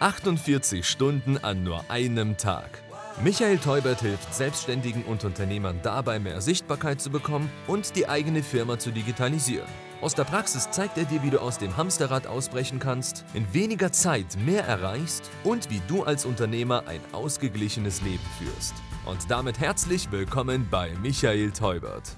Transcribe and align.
48 0.00 0.86
Stunden 0.86 1.38
an 1.38 1.64
nur 1.64 1.90
einem 1.90 2.36
Tag. 2.36 2.82
Michael 3.20 3.58
Teubert 3.58 4.00
hilft 4.00 4.32
Selbstständigen 4.32 5.02
und 5.02 5.24
Unternehmern 5.24 5.80
dabei, 5.82 6.20
mehr 6.20 6.40
Sichtbarkeit 6.40 7.00
zu 7.00 7.10
bekommen 7.10 7.50
und 7.66 7.96
die 7.96 8.08
eigene 8.08 8.44
Firma 8.44 8.78
zu 8.78 8.92
digitalisieren. 8.92 9.66
Aus 10.00 10.14
der 10.14 10.22
Praxis 10.22 10.70
zeigt 10.70 10.98
er 10.98 11.04
dir, 11.04 11.24
wie 11.24 11.30
du 11.30 11.40
aus 11.40 11.58
dem 11.58 11.76
Hamsterrad 11.76 12.28
ausbrechen 12.28 12.78
kannst, 12.78 13.24
in 13.34 13.52
weniger 13.52 13.90
Zeit 13.90 14.38
mehr 14.46 14.64
erreichst 14.64 15.28
und 15.42 15.68
wie 15.68 15.82
du 15.88 16.04
als 16.04 16.24
Unternehmer 16.24 16.86
ein 16.86 17.00
ausgeglichenes 17.10 18.00
Leben 18.02 18.22
führst. 18.38 18.74
Und 19.04 19.28
damit 19.28 19.58
herzlich 19.58 20.12
willkommen 20.12 20.68
bei 20.70 20.92
Michael 21.02 21.50
Teubert. 21.50 22.16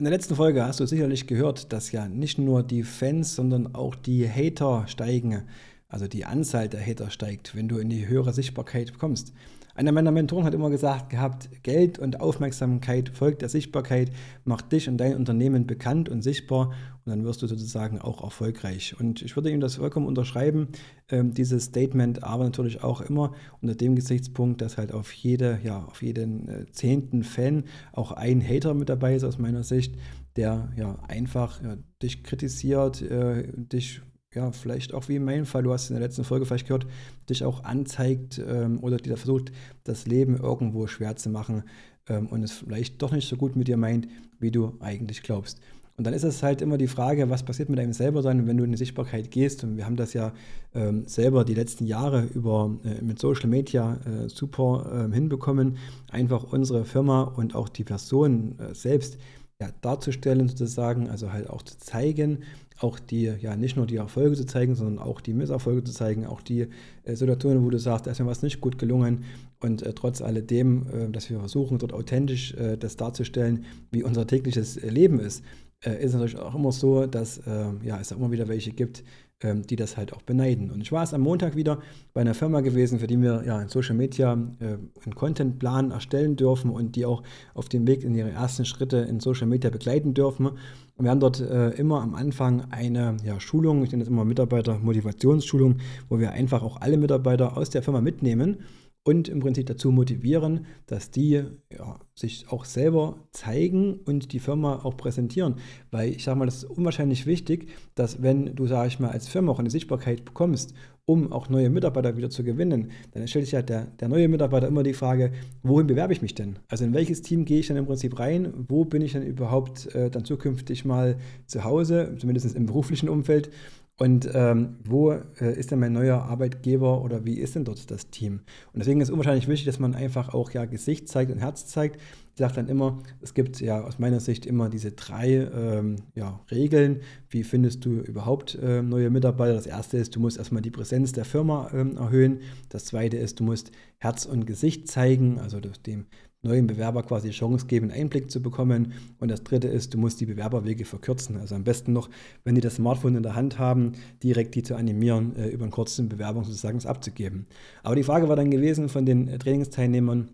In 0.00 0.04
der 0.04 0.12
letzten 0.12 0.34
Folge 0.34 0.64
hast 0.66 0.80
du 0.80 0.86
sicherlich 0.86 1.28
gehört, 1.28 1.72
dass 1.72 1.92
ja 1.92 2.08
nicht 2.08 2.38
nur 2.38 2.64
die 2.64 2.82
Fans, 2.82 3.36
sondern 3.36 3.76
auch 3.76 3.94
die 3.94 4.28
Hater 4.28 4.88
steigen. 4.88 5.44
Also 5.88 6.08
die 6.08 6.24
Anzahl 6.24 6.68
der 6.68 6.84
Hater 6.84 7.10
steigt, 7.10 7.54
wenn 7.54 7.68
du 7.68 7.78
in 7.78 7.88
die 7.88 8.08
höhere 8.08 8.32
Sichtbarkeit 8.32 8.98
kommst. 8.98 9.32
Einer 9.76 9.92
meiner 9.92 10.10
Mentoren 10.10 10.46
hat 10.46 10.54
immer 10.54 10.70
gesagt 10.70 11.10
gehabt, 11.10 11.50
Geld 11.62 11.98
und 11.98 12.18
Aufmerksamkeit 12.18 13.10
folgt 13.10 13.42
der 13.42 13.50
Sichtbarkeit, 13.50 14.10
macht 14.44 14.72
dich 14.72 14.88
und 14.88 14.96
dein 14.96 15.14
Unternehmen 15.14 15.66
bekannt 15.66 16.08
und 16.08 16.22
sichtbar 16.22 16.72
und 17.04 17.10
dann 17.10 17.24
wirst 17.24 17.42
du 17.42 17.46
sozusagen 17.46 18.00
auch 18.00 18.24
erfolgreich. 18.24 18.98
Und 18.98 19.20
ich 19.20 19.36
würde 19.36 19.50
ihm 19.50 19.60
das 19.60 19.76
vollkommen 19.76 20.06
unterschreiben, 20.06 20.68
äh, 21.08 21.22
dieses 21.22 21.66
Statement, 21.66 22.24
aber 22.24 22.44
natürlich 22.44 22.82
auch 22.82 23.02
immer 23.02 23.34
unter 23.60 23.74
dem 23.74 23.96
Gesichtspunkt, 23.96 24.62
dass 24.62 24.78
halt 24.78 24.92
auf 24.92 25.12
jede, 25.12 25.60
ja, 25.62 25.84
auf 25.84 26.02
jeden 26.02 26.48
äh, 26.48 26.66
zehnten 26.72 27.22
Fan 27.22 27.64
auch 27.92 28.12
ein 28.12 28.42
Hater 28.42 28.72
mit 28.72 28.88
dabei 28.88 29.14
ist 29.14 29.24
aus 29.24 29.38
meiner 29.38 29.62
Sicht, 29.62 29.94
der 30.36 30.72
ja 30.76 30.98
einfach 31.06 31.62
ja, 31.62 31.76
dich 32.02 32.24
kritisiert, 32.24 33.02
äh, 33.02 33.46
dich 33.54 34.00
ja, 34.36 34.52
vielleicht 34.52 34.92
auch 34.92 35.08
wie 35.08 35.16
in 35.16 35.24
meinem 35.24 35.46
Fall, 35.46 35.62
du 35.62 35.72
hast 35.72 35.88
in 35.88 35.96
der 35.96 36.06
letzten 36.06 36.22
Folge 36.22 36.44
vielleicht 36.44 36.66
gehört, 36.66 36.86
dich 37.28 37.42
auch 37.42 37.64
anzeigt 37.64 38.40
ähm, 38.46 38.78
oder 38.82 38.98
dir 38.98 39.16
versucht, 39.16 39.50
das 39.84 40.06
Leben 40.06 40.36
irgendwo 40.36 40.86
schwer 40.86 41.16
zu 41.16 41.30
machen 41.30 41.64
ähm, 42.08 42.26
und 42.26 42.42
es 42.42 42.52
vielleicht 42.52 43.00
doch 43.00 43.12
nicht 43.12 43.28
so 43.28 43.36
gut 43.36 43.56
mit 43.56 43.66
dir 43.66 43.78
meint, 43.78 44.06
wie 44.38 44.50
du 44.50 44.74
eigentlich 44.80 45.22
glaubst. 45.22 45.60
Und 45.96 46.06
dann 46.06 46.12
ist 46.12 46.24
es 46.24 46.42
halt 46.42 46.60
immer 46.60 46.76
die 46.76 46.88
Frage, 46.88 47.30
was 47.30 47.42
passiert 47.42 47.70
mit 47.70 47.80
einem 47.80 47.94
selber 47.94 48.20
sein, 48.20 48.46
wenn 48.46 48.58
du 48.58 48.64
in 48.64 48.72
die 48.72 48.76
Sichtbarkeit 48.76 49.30
gehst. 49.30 49.64
Und 49.64 49.78
wir 49.78 49.86
haben 49.86 49.96
das 49.96 50.12
ja 50.12 50.34
ähm, 50.74 51.04
selber 51.06 51.46
die 51.46 51.54
letzten 51.54 51.86
Jahre 51.86 52.24
über 52.34 52.76
äh, 52.84 53.02
mit 53.02 53.18
Social 53.18 53.48
Media 53.48 53.98
äh, 54.04 54.28
super 54.28 55.08
äh, 55.10 55.14
hinbekommen, 55.14 55.78
einfach 56.10 56.52
unsere 56.52 56.84
Firma 56.84 57.22
und 57.22 57.54
auch 57.54 57.70
die 57.70 57.84
Person 57.84 58.58
äh, 58.58 58.74
selbst 58.74 59.16
ja, 59.58 59.70
darzustellen 59.80 60.48
sozusagen, 60.48 61.08
also 61.08 61.32
halt 61.32 61.48
auch 61.48 61.62
zu 61.62 61.78
zeigen, 61.78 62.40
auch 62.78 62.98
die, 62.98 63.32
ja, 63.40 63.56
nicht 63.56 63.76
nur 63.76 63.86
die 63.86 63.96
Erfolge 63.96 64.36
zu 64.36 64.46
zeigen, 64.46 64.74
sondern 64.74 64.98
auch 64.98 65.20
die 65.20 65.32
Misserfolge 65.32 65.84
zu 65.84 65.92
zeigen, 65.92 66.26
auch 66.26 66.42
die 66.42 66.68
äh, 67.04 67.14
Situationen, 67.14 67.64
wo 67.64 67.70
du 67.70 67.78
sagst, 67.78 68.06
da 68.06 68.10
ist 68.10 68.20
mir 68.20 68.26
was 68.26 68.42
nicht 68.42 68.60
gut 68.60 68.78
gelungen. 68.78 69.24
Und 69.60 69.82
äh, 69.82 69.92
trotz 69.94 70.20
alledem, 70.20 70.86
äh, 70.92 71.10
dass 71.10 71.30
wir 71.30 71.38
versuchen, 71.38 71.78
dort 71.78 71.92
authentisch 71.92 72.54
äh, 72.54 72.76
das 72.76 72.96
darzustellen, 72.96 73.64
wie 73.90 74.02
unser 74.02 74.26
tägliches 74.26 74.76
Leben 74.82 75.20
ist, 75.20 75.42
äh, 75.84 76.02
ist 76.02 76.12
natürlich 76.12 76.38
auch 76.38 76.54
immer 76.54 76.72
so, 76.72 77.06
dass 77.06 77.38
äh, 77.38 77.66
ja, 77.82 78.00
es 78.00 78.10
immer 78.10 78.30
wieder 78.30 78.48
welche 78.48 78.72
gibt, 78.72 79.04
ähm, 79.42 79.66
die 79.66 79.76
das 79.76 79.96
halt 79.96 80.14
auch 80.14 80.22
beneiden. 80.22 80.70
Und 80.70 80.80
ich 80.80 80.92
war 80.92 81.02
es 81.02 81.12
am 81.12 81.20
Montag 81.20 81.56
wieder 81.56 81.80
bei 82.14 82.22
einer 82.22 82.32
Firma 82.32 82.62
gewesen, 82.62 83.00
für 83.00 83.06
die 83.06 83.20
wir 83.20 83.44
ja 83.44 83.60
in 83.60 83.68
Social 83.68 83.94
Media 83.94 84.32
äh, 84.32 84.64
einen 85.04 85.14
Contentplan 85.14 85.90
erstellen 85.90 86.36
dürfen 86.36 86.70
und 86.70 86.96
die 86.96 87.04
auch 87.04 87.22
auf 87.52 87.68
dem 87.68 87.86
Weg 87.86 88.02
in 88.02 88.14
ihre 88.14 88.30
ersten 88.30 88.64
Schritte 88.64 88.96
in 88.96 89.20
Social 89.20 89.46
Media 89.46 89.68
begleiten 89.68 90.14
dürfen. 90.14 90.46
Und 90.46 91.04
wir 91.04 91.10
haben 91.10 91.20
dort 91.20 91.40
äh, 91.40 91.70
immer 91.72 92.00
am 92.00 92.14
Anfang 92.14 92.64
eine 92.70 93.18
ja, 93.24 93.38
Schulung, 93.38 93.84
ich 93.84 93.90
nenne 93.90 94.04
das 94.04 94.08
immer 94.08 94.24
Mitarbeiter-Motivationsschulung, 94.24 95.76
wo 96.08 96.18
wir 96.18 96.32
einfach 96.32 96.62
auch 96.62 96.80
alle 96.80 96.96
Mitarbeiter 96.96 97.58
aus 97.58 97.68
der 97.68 97.82
Firma 97.82 98.00
mitnehmen 98.00 98.58
und 99.06 99.28
im 99.28 99.38
Prinzip 99.38 99.66
dazu 99.66 99.92
motivieren, 99.92 100.66
dass 100.86 101.12
die 101.12 101.44
ja, 101.72 102.00
sich 102.16 102.48
auch 102.48 102.64
selber 102.64 103.20
zeigen 103.30 104.00
und 104.04 104.32
die 104.32 104.40
Firma 104.40 104.80
auch 104.82 104.96
präsentieren. 104.96 105.56
Weil 105.92 106.10
ich 106.10 106.24
sage 106.24 106.36
mal, 106.36 106.46
das 106.46 106.56
ist 106.56 106.64
unwahrscheinlich 106.64 107.24
wichtig, 107.24 107.68
dass 107.94 108.20
wenn 108.20 108.56
du, 108.56 108.66
sage 108.66 108.88
ich 108.88 108.98
mal, 108.98 109.10
als 109.10 109.28
Firma 109.28 109.52
auch 109.52 109.60
eine 109.60 109.70
Sichtbarkeit 109.70 110.24
bekommst, 110.24 110.74
um 111.06 111.32
auch 111.32 111.48
neue 111.48 111.70
Mitarbeiter 111.70 112.16
wieder 112.16 112.30
zu 112.30 112.42
gewinnen, 112.42 112.90
dann 113.12 113.28
stellt 113.28 113.44
sich 113.44 113.52
ja 113.52 113.62
der, 113.62 113.86
der 114.00 114.08
neue 114.08 114.28
Mitarbeiter 114.28 114.66
immer 114.66 114.82
die 114.82 114.92
Frage, 114.92 115.32
wohin 115.62 115.86
bewerbe 115.86 116.12
ich 116.12 116.20
mich 116.20 116.34
denn? 116.34 116.58
Also 116.68 116.84
in 116.84 116.94
welches 116.94 117.22
Team 117.22 117.44
gehe 117.44 117.60
ich 117.60 117.68
dann 117.68 117.76
im 117.76 117.86
Prinzip 117.86 118.18
rein? 118.18 118.52
Wo 118.68 118.84
bin 118.84 119.02
ich 119.02 119.12
dann 119.12 119.22
überhaupt 119.22 119.94
äh, 119.94 120.10
dann 120.10 120.24
zukünftig 120.24 120.84
mal 120.84 121.16
zu 121.46 121.62
Hause, 121.62 122.16
zumindest 122.18 122.56
im 122.56 122.66
beruflichen 122.66 123.08
Umfeld? 123.08 123.50
Und 123.98 124.28
ähm, 124.34 124.76
wo 124.84 125.12
äh, 125.12 125.58
ist 125.58 125.70
denn 125.70 125.78
mein 125.78 125.92
neuer 125.92 126.22
Arbeitgeber 126.22 127.02
oder 127.02 127.24
wie 127.24 127.38
ist 127.38 127.54
denn 127.54 127.64
dort 127.64 127.90
das 127.90 128.10
Team? 128.10 128.40
Und 128.72 128.80
deswegen 128.80 129.00
ist 129.00 129.08
es 129.08 129.12
unwahrscheinlich 129.12 129.48
wichtig, 129.48 129.64
dass 129.64 129.78
man 129.78 129.94
einfach 129.94 130.34
auch 130.34 130.50
ja 130.50 130.66
Gesicht 130.66 131.08
zeigt 131.08 131.30
und 131.30 131.38
Herz 131.38 131.66
zeigt. 131.66 131.98
Ich 132.36 132.40
sage 132.40 132.56
dann 132.56 132.68
immer, 132.68 132.98
es 133.22 133.32
gibt 133.32 133.62
ja 133.62 133.82
aus 133.82 133.98
meiner 133.98 134.20
Sicht 134.20 134.44
immer 134.44 134.68
diese 134.68 134.92
drei 134.92 135.48
ähm, 135.54 135.96
ja, 136.14 136.38
Regeln. 136.50 137.00
Wie 137.30 137.42
findest 137.42 137.86
du 137.86 138.00
überhaupt 138.00 138.56
äh, 138.56 138.82
neue 138.82 139.08
Mitarbeiter? 139.08 139.54
Das 139.54 139.64
erste 139.64 139.96
ist, 139.96 140.14
du 140.14 140.20
musst 140.20 140.36
erstmal 140.36 140.60
die 140.60 140.70
Präsenz 140.70 141.12
der 141.12 141.24
Firma 141.24 141.70
ähm, 141.72 141.96
erhöhen. 141.96 142.40
Das 142.68 142.84
zweite 142.84 143.16
ist, 143.16 143.40
du 143.40 143.44
musst 143.44 143.72
Herz 143.96 144.26
und 144.26 144.44
Gesicht 144.46 144.86
zeigen, 144.86 145.38
also 145.40 145.60
dem 145.60 146.04
neuen 146.42 146.66
Bewerber 146.66 147.04
quasi 147.04 147.30
Chance 147.30 147.68
geben, 147.68 147.90
Einblick 147.90 148.30
zu 148.30 148.42
bekommen. 148.42 148.92
Und 149.18 149.30
das 149.30 149.42
dritte 149.42 149.68
ist, 149.68 149.94
du 149.94 149.98
musst 149.98 150.20
die 150.20 150.26
Bewerberwege 150.26 150.84
verkürzen. 150.84 151.38
Also 151.38 151.54
am 151.54 151.64
besten 151.64 151.94
noch, 151.94 152.10
wenn 152.44 152.54
die 152.54 152.60
das 152.60 152.74
Smartphone 152.74 153.16
in 153.16 153.22
der 153.22 153.34
Hand 153.34 153.58
haben, 153.58 153.92
direkt 154.22 154.54
die 154.56 154.62
zu 154.62 154.76
animieren, 154.76 155.34
äh, 155.36 155.48
über 155.48 155.64
einen 155.64 155.72
kurzen 155.72 156.10
Bewerbung 156.10 156.44
sozusagen 156.44 156.84
abzugeben. 156.84 157.46
Aber 157.82 157.96
die 157.96 158.02
Frage 158.02 158.28
war 158.28 158.36
dann 158.36 158.50
gewesen 158.50 158.90
von 158.90 159.06
den 159.06 159.26
äh, 159.26 159.38
Trainingsteilnehmern, 159.38 160.32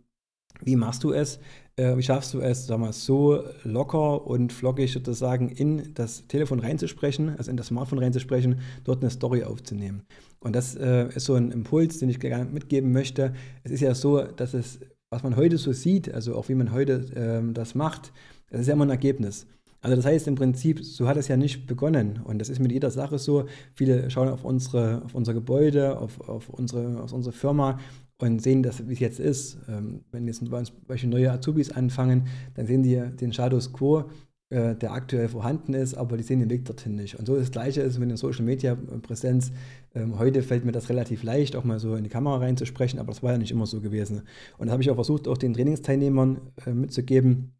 wie 0.65 0.77
machst 0.77 1.03
du 1.05 1.13
es? 1.13 1.41
Äh, 1.77 1.97
wie 1.97 2.03
schaffst 2.03 2.35
du 2.35 2.41
es, 2.41 2.67
sag 2.67 2.93
so 2.93 3.43
locker 3.65 4.27
und 4.27 4.53
flockig 4.53 4.93
sozusagen 4.93 5.49
in 5.49 5.95
das 5.95 6.27
Telefon 6.29 6.61
reinzusprechen, 6.61 7.37
also 7.37 7.51
in 7.51 7.57
das 7.57 7.69
Smartphone 7.69 7.99
reinzusprechen, 7.99 8.61
dort 8.85 9.03
eine 9.03 9.11
Story 9.11 9.45
aufzunehmen? 9.45 10.03
Und 10.41 10.55
das 10.55 10.75
äh, 10.75 11.09
ist 11.15 11.25
so 11.25 11.35
ein 11.35 11.51
Impuls, 11.51 11.99
den 11.99 12.11
ich 12.11 12.21
gerne 12.21 12.45
mitgeben 12.45 12.93
möchte. 12.93 13.33
Es 13.65 13.71
ist 13.71 13.81
ja 13.81 13.95
so, 13.95 14.23
dass 14.23 14.55
es 14.55 14.81
was 15.13 15.23
man 15.23 15.37
heute 15.37 15.59
so 15.59 15.73
sieht, 15.73 16.13
also 16.13 16.35
auch 16.35 16.49
wie 16.49 16.55
man 16.55 16.73
heute 16.73 17.05
ähm, 17.15 17.53
das 17.53 17.75
macht, 17.75 18.13
das 18.51 18.63
ist 18.63 18.67
ja 18.67 18.73
immer 18.73 18.87
ein 18.87 18.91
Ergebnis. 18.91 19.47
Also 19.83 19.97
das 19.97 20.07
heißt 20.07 20.29
im 20.29 20.37
Prinzip, 20.37 20.83
so 20.85 21.07
hat 21.07 21.17
es 21.17 21.29
ja 21.29 21.37
nicht 21.37 21.67
begonnen. 21.67 22.21
Und 22.23 22.39
das 22.39 22.49
ist 22.49 22.61
mit 22.61 22.73
jeder 22.73 22.91
Sache 22.91 23.19
so. 23.19 23.47
Viele 23.75 24.11
schauen 24.11 24.29
auf 24.29 24.45
unsere, 24.45 25.03
auf 25.05 25.15
unser 25.15 25.35
Gebäude, 25.35 25.99
auf, 25.99 26.21
auf, 26.29 26.49
unsere, 26.49 27.03
auf 27.03 27.13
unsere 27.13 27.33
Firma 27.35 27.81
und 28.23 28.41
sehen 28.41 28.63
das, 28.63 28.89
wie 28.89 28.93
es 28.93 29.01
jetzt 29.01 29.19
ist. 29.19 29.59
Ähm, 29.69 30.05
wenn 30.13 30.29
jetzt 30.29 30.49
bei 30.49 30.59
uns 30.59 30.73
welche 30.87 31.09
neue 31.09 31.33
Azubis 31.33 31.73
anfangen, 31.73 32.29
dann 32.55 32.67
sehen 32.67 32.85
die 32.85 32.97
den 33.21 33.33
Status 33.33 33.73
quo 33.73 34.05
äh, 34.51 34.77
der 34.77 34.93
aktuell 34.93 35.29
vorhanden 35.29 35.75
ist, 35.75 35.95
aber 35.95 36.17
die 36.17 36.23
sehen 36.23 36.39
den 36.39 36.49
Weg 36.49 36.65
dorthin 36.65 36.95
nicht. 36.95 37.19
Und 37.19 37.27
so 37.27 37.37
das 37.37 37.51
Gleiche 37.51 37.81
ist 37.81 37.99
mit 37.99 38.11
der 38.11 38.17
Social 38.17 38.45
Media 38.45 38.77
Präsenz. 39.03 39.51
Ähm, 39.97 40.21
heute 40.21 40.45
fällt 40.45 40.65
mir 40.65 40.71
das 40.71 40.89
relativ 40.89 41.25
leicht, 41.25 41.57
auch 41.57 41.65
mal 41.65 41.81
so 41.81 41.97
in 41.97 42.05
die 42.05 42.11
Kamera 42.11 42.37
reinzusprechen, 42.37 43.01
aber 43.01 43.09
das 43.09 43.25
war 43.25 43.33
ja 43.33 43.39
nicht 43.39 43.51
immer 43.51 43.67
so 43.67 43.81
gewesen. 43.81 44.23
Und 44.57 44.69
das 44.69 44.73
habe 44.73 44.83
ich 44.85 44.91
auch 44.91 44.95
versucht, 44.95 45.27
auch 45.27 45.37
den 45.37 45.55
Trainingsteilnehmern 45.55 46.41
äh, 46.65 46.71
mitzugeben, 46.71 47.55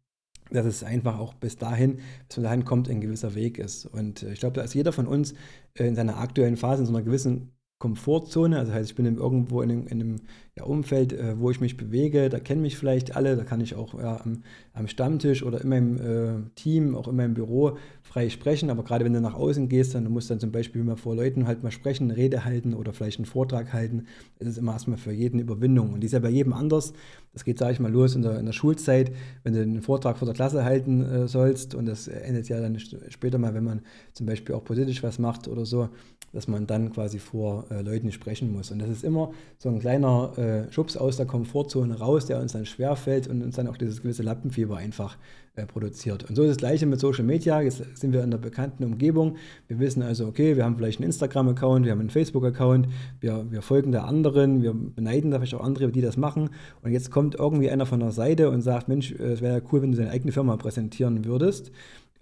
dass 0.49 0.65
es 0.65 0.81
einfach 0.81 1.19
auch 1.19 1.33
bis 1.33 1.57
dahin, 1.57 1.97
bis 2.29 2.37
man 2.37 2.45
dahin 2.45 2.63
kommt, 2.63 2.89
ein 2.89 3.01
gewisser 3.01 3.35
Weg 3.35 3.59
ist. 3.59 3.85
Und 3.85 4.23
äh, 4.23 4.31
ich 4.31 4.39
glaube, 4.39 4.55
da 4.55 4.61
ist 4.61 4.75
jeder 4.75 4.93
von 4.93 5.07
uns 5.07 5.33
äh, 5.73 5.85
in 5.85 5.95
seiner 5.95 6.19
aktuellen 6.19 6.55
Phase 6.55 6.83
in 6.83 6.85
so 6.85 6.93
einer 6.93 7.03
gewissen 7.03 7.51
Komfortzone. 7.83 8.57
Also 8.57 8.71
heißt, 8.71 8.91
ich 8.91 8.95
bin 8.95 9.05
irgendwo 9.05 9.61
in 9.61 9.69
einem, 9.69 9.87
in 9.87 9.99
einem 9.99 10.15
ja, 10.55 10.63
Umfeld, 10.63 11.11
äh, 11.11 11.37
wo 11.37 11.51
ich 11.51 11.59
mich 11.59 11.75
bewege. 11.75 12.29
Da 12.29 12.39
kennen 12.39 12.61
mich 12.61 12.77
vielleicht 12.77 13.17
alle. 13.17 13.35
Da 13.35 13.43
kann 13.43 13.59
ich 13.59 13.75
auch 13.75 13.99
ja, 13.99 14.21
am, 14.23 14.43
am, 14.73 14.87
Stammtisch 14.87 15.43
oder 15.43 15.59
in 15.59 15.67
meinem 15.67 15.97
äh, 15.97 16.49
Team, 16.55 16.95
auch 16.95 17.09
in 17.09 17.17
meinem 17.17 17.33
Büro 17.33 17.77
frei 18.13 18.29
sprechen. 18.29 18.69
Aber 18.69 18.83
gerade 18.83 19.03
wenn 19.03 19.13
du 19.13 19.21
nach 19.21 19.33
außen 19.33 19.67
gehst, 19.69 19.95
dann 19.95 20.09
musst 20.11 20.29
du 20.29 20.33
dann 20.33 20.39
zum 20.39 20.51
Beispiel 20.51 20.83
mal 20.83 20.95
vor 20.95 21.15
Leuten 21.15 21.47
halt 21.47 21.63
mal 21.63 21.71
sprechen, 21.71 22.05
eine 22.05 22.17
Rede 22.17 22.45
halten 22.45 22.73
oder 22.73 22.93
vielleicht 22.93 23.17
einen 23.17 23.25
Vortrag 23.25 23.73
halten. 23.73 24.05
Das 24.39 24.49
ist 24.49 24.57
immer 24.57 24.73
erstmal 24.73 24.97
für 24.97 25.11
jeden 25.11 25.39
Überwindung. 25.39 25.93
Und 25.93 26.01
die 26.01 26.05
ist 26.05 26.13
ja 26.13 26.19
bei 26.19 26.29
jedem 26.29 26.53
anders. 26.53 26.93
Das 27.33 27.43
geht, 27.43 27.57
sage 27.57 27.73
ich 27.73 27.79
mal, 27.79 27.91
los 27.91 28.15
in 28.15 28.21
der, 28.21 28.39
in 28.39 28.45
der 28.45 28.53
Schulzeit, 28.53 29.11
wenn 29.43 29.53
du 29.53 29.61
einen 29.61 29.81
Vortrag 29.81 30.17
vor 30.17 30.27
der 30.27 30.35
Klasse 30.35 30.63
halten 30.63 31.01
äh, 31.03 31.27
sollst. 31.27 31.73
Und 31.73 31.87
das 31.87 32.07
endet 32.07 32.47
ja 32.49 32.61
dann 32.61 32.77
später 32.79 33.39
mal, 33.39 33.55
wenn 33.55 33.63
man 33.63 33.81
zum 34.13 34.27
Beispiel 34.27 34.53
auch 34.53 34.63
politisch 34.63 35.01
was 35.01 35.17
macht 35.17 35.47
oder 35.47 35.65
so 35.65 35.89
dass 36.33 36.47
man 36.47 36.65
dann 36.65 36.91
quasi 36.91 37.19
vor 37.19 37.65
äh, 37.69 37.81
Leuten 37.81 38.11
sprechen 38.11 38.51
muss. 38.51 38.71
Und 38.71 38.79
das 38.79 38.89
ist 38.89 39.03
immer 39.03 39.31
so 39.59 39.69
ein 39.69 39.79
kleiner 39.79 40.35
äh, 40.37 40.71
Schubs 40.71 40.97
aus 40.97 41.15
der 41.15 41.27
Komfortzone 41.27 41.99
raus, 41.99 42.25
der 42.25 42.39
uns 42.39 42.53
dann 42.53 42.65
schwerfällt 42.65 43.27
und 43.27 43.43
uns 43.43 43.55
dann 43.55 43.67
auch 43.67 43.77
dieses 43.77 44.01
gewisse 44.01 44.23
Lappenfieber 44.23 44.77
einfach 44.77 45.17
äh, 45.55 45.65
produziert. 45.65 46.27
Und 46.29 46.35
so 46.35 46.41
ist 46.43 46.49
das 46.49 46.57
gleiche 46.57 46.85
mit 46.85 46.99
Social 46.99 47.23
Media. 47.23 47.61
Jetzt 47.61 47.83
sind 47.95 48.11
wir 48.11 48.23
in 48.23 48.31
der 48.31 48.39
bekannten 48.39 48.83
Umgebung. 48.83 49.37
Wir 49.67 49.79
wissen 49.79 50.01
also, 50.01 50.25
okay, 50.25 50.55
wir 50.55 50.65
haben 50.65 50.77
vielleicht 50.77 50.99
einen 50.99 51.05
Instagram-Account, 51.05 51.85
wir 51.85 51.91
haben 51.91 51.99
einen 51.99 52.09
Facebook-Account, 52.09 52.87
wir, 53.19 53.45
wir 53.51 53.61
folgen 53.61 53.91
der 53.91 54.05
anderen, 54.05 54.63
wir 54.63 54.73
beneiden 54.73 55.31
da 55.31 55.37
vielleicht 55.37 55.53
auch 55.53 55.63
andere, 55.63 55.91
die 55.91 56.01
das 56.01 56.17
machen. 56.17 56.49
Und 56.81 56.91
jetzt 56.91 57.11
kommt 57.11 57.35
irgendwie 57.35 57.69
einer 57.69 57.85
von 57.85 57.99
der 57.99 58.11
Seite 58.11 58.49
und 58.49 58.61
sagt, 58.61 58.87
Mensch, 58.87 59.11
äh, 59.11 59.33
es 59.33 59.41
wäre 59.41 59.59
ja 59.59 59.63
cool, 59.71 59.83
wenn 59.83 59.91
du 59.91 59.97
deine 59.97 60.09
eigene 60.09 60.31
Firma 60.31 60.57
präsentieren 60.57 61.25
würdest 61.25 61.71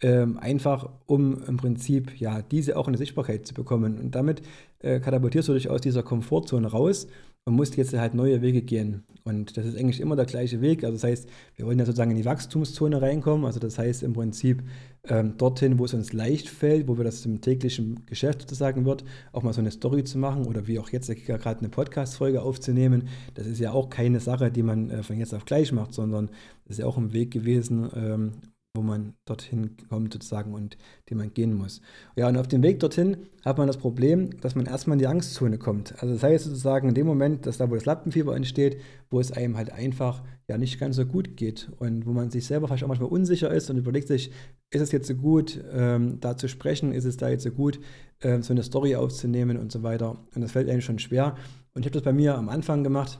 ähm, 0.01 0.37
einfach 0.39 0.89
um 1.05 1.43
im 1.47 1.57
Prinzip 1.57 2.19
ja 2.19 2.41
diese 2.41 2.75
auch 2.75 2.87
in 2.87 2.93
die 2.93 2.99
Sichtbarkeit 2.99 3.45
zu 3.45 3.53
bekommen. 3.53 3.99
Und 3.99 4.15
damit 4.15 4.41
äh, 4.79 4.99
katapultierst 4.99 5.49
du 5.49 5.53
dich 5.53 5.69
aus 5.69 5.81
dieser 5.81 6.03
Komfortzone 6.03 6.67
raus 6.67 7.07
und 7.45 7.55
musst 7.55 7.75
jetzt 7.75 7.93
halt 7.93 8.13
neue 8.13 8.41
Wege 8.41 8.61
gehen. 8.61 9.03
Und 9.23 9.57
das 9.57 9.65
ist 9.65 9.77
eigentlich 9.77 9.99
immer 9.99 10.15
der 10.15 10.25
gleiche 10.25 10.61
Weg. 10.61 10.83
Also 10.83 10.95
das 10.95 11.03
heißt, 11.03 11.29
wir 11.55 11.65
wollen 11.65 11.79
ja 11.79 11.85
sozusagen 11.85 12.11
in 12.11 12.17
die 12.17 12.25
Wachstumszone 12.25 13.01
reinkommen. 13.01 13.45
Also 13.45 13.59
das 13.59 13.77
heißt 13.77 14.03
im 14.03 14.13
Prinzip 14.13 14.63
ähm, 15.07 15.37
dorthin, 15.37 15.79
wo 15.79 15.85
es 15.85 15.93
uns 15.93 16.13
leicht 16.13 16.49
fällt, 16.49 16.87
wo 16.87 16.97
wir 16.97 17.03
das 17.03 17.25
im 17.25 17.41
täglichen 17.41 18.05
Geschäft 18.05 18.41
sozusagen 18.41 18.85
wird, 18.85 19.03
auch 19.31 19.43
mal 19.43 19.53
so 19.53 19.61
eine 19.61 19.71
Story 19.71 20.03
zu 20.03 20.17
machen 20.17 20.45
oder 20.45 20.67
wie 20.67 20.79
auch 20.79 20.89
jetzt 20.89 21.09
gerade 21.25 21.59
eine 21.59 21.69
Podcast-Folge 21.69 22.41
aufzunehmen. 22.41 23.07
Das 23.33 23.47
ist 23.47 23.59
ja 23.59 23.71
auch 23.71 23.89
keine 23.89 24.19
Sache, 24.19 24.51
die 24.51 24.63
man 24.63 24.89
äh, 24.89 25.03
von 25.03 25.17
jetzt 25.17 25.33
auf 25.33 25.45
gleich 25.45 25.71
macht, 25.71 25.93
sondern 25.93 26.27
das 26.65 26.77
ist 26.77 26.79
ja 26.79 26.85
auch 26.85 26.97
ein 26.97 27.13
Weg 27.13 27.31
gewesen, 27.31 27.89
ähm, 27.95 28.31
wo 28.73 28.81
man 28.81 29.15
dorthin 29.25 29.75
kommt 29.89 30.13
sozusagen 30.13 30.53
und 30.53 30.77
den 31.09 31.17
man 31.17 31.33
gehen 31.33 31.53
muss. 31.53 31.81
Ja, 32.15 32.29
und 32.29 32.37
auf 32.37 32.47
dem 32.47 32.63
Weg 32.63 32.79
dorthin 32.79 33.17
hat 33.43 33.57
man 33.57 33.67
das 33.67 33.77
Problem, 33.77 34.39
dass 34.39 34.55
man 34.55 34.65
erstmal 34.65 34.95
in 34.95 34.99
die 34.99 35.07
Angstzone 35.07 35.57
kommt. 35.57 35.93
Also 36.01 36.13
das 36.13 36.23
heißt 36.23 36.45
sozusagen 36.45 36.87
in 36.87 36.95
dem 36.95 37.05
Moment, 37.05 37.45
dass 37.45 37.57
da, 37.57 37.69
wo 37.69 37.75
das 37.75 37.85
Lappenfieber 37.85 38.35
entsteht, 38.35 38.79
wo 39.09 39.19
es 39.19 39.31
einem 39.33 39.57
halt 39.57 39.73
einfach 39.73 40.23
ja 40.47 40.57
nicht 40.57 40.79
ganz 40.79 40.95
so 40.95 41.05
gut 41.05 41.35
geht 41.35 41.69
und 41.79 42.05
wo 42.05 42.11
man 42.11 42.31
sich 42.31 42.45
selber 42.45 42.67
vielleicht 42.67 42.85
auch 42.85 42.87
manchmal 42.87 43.09
unsicher 43.09 43.51
ist 43.51 43.69
und 43.69 43.77
überlegt 43.77 44.07
sich, 44.07 44.31
ist 44.69 44.81
es 44.81 44.91
jetzt 44.93 45.07
so 45.07 45.15
gut, 45.15 45.61
ähm, 45.73 46.19
da 46.21 46.37
zu 46.37 46.47
sprechen, 46.47 46.93
ist 46.93 47.05
es 47.05 47.17
da 47.17 47.29
jetzt 47.29 47.43
so 47.43 47.51
gut, 47.51 47.79
ähm, 48.21 48.41
so 48.41 48.53
eine 48.53 48.63
Story 48.63 48.95
aufzunehmen 48.95 49.57
und 49.57 49.71
so 49.71 49.83
weiter. 49.83 50.17
Und 50.33 50.41
das 50.41 50.53
fällt 50.53 50.69
einem 50.69 50.81
schon 50.81 50.99
schwer. 50.99 51.35
Und 51.73 51.81
ich 51.81 51.85
habe 51.87 51.93
das 51.93 52.03
bei 52.03 52.13
mir 52.13 52.37
am 52.37 52.47
Anfang 52.47 52.83
gemacht, 52.83 53.19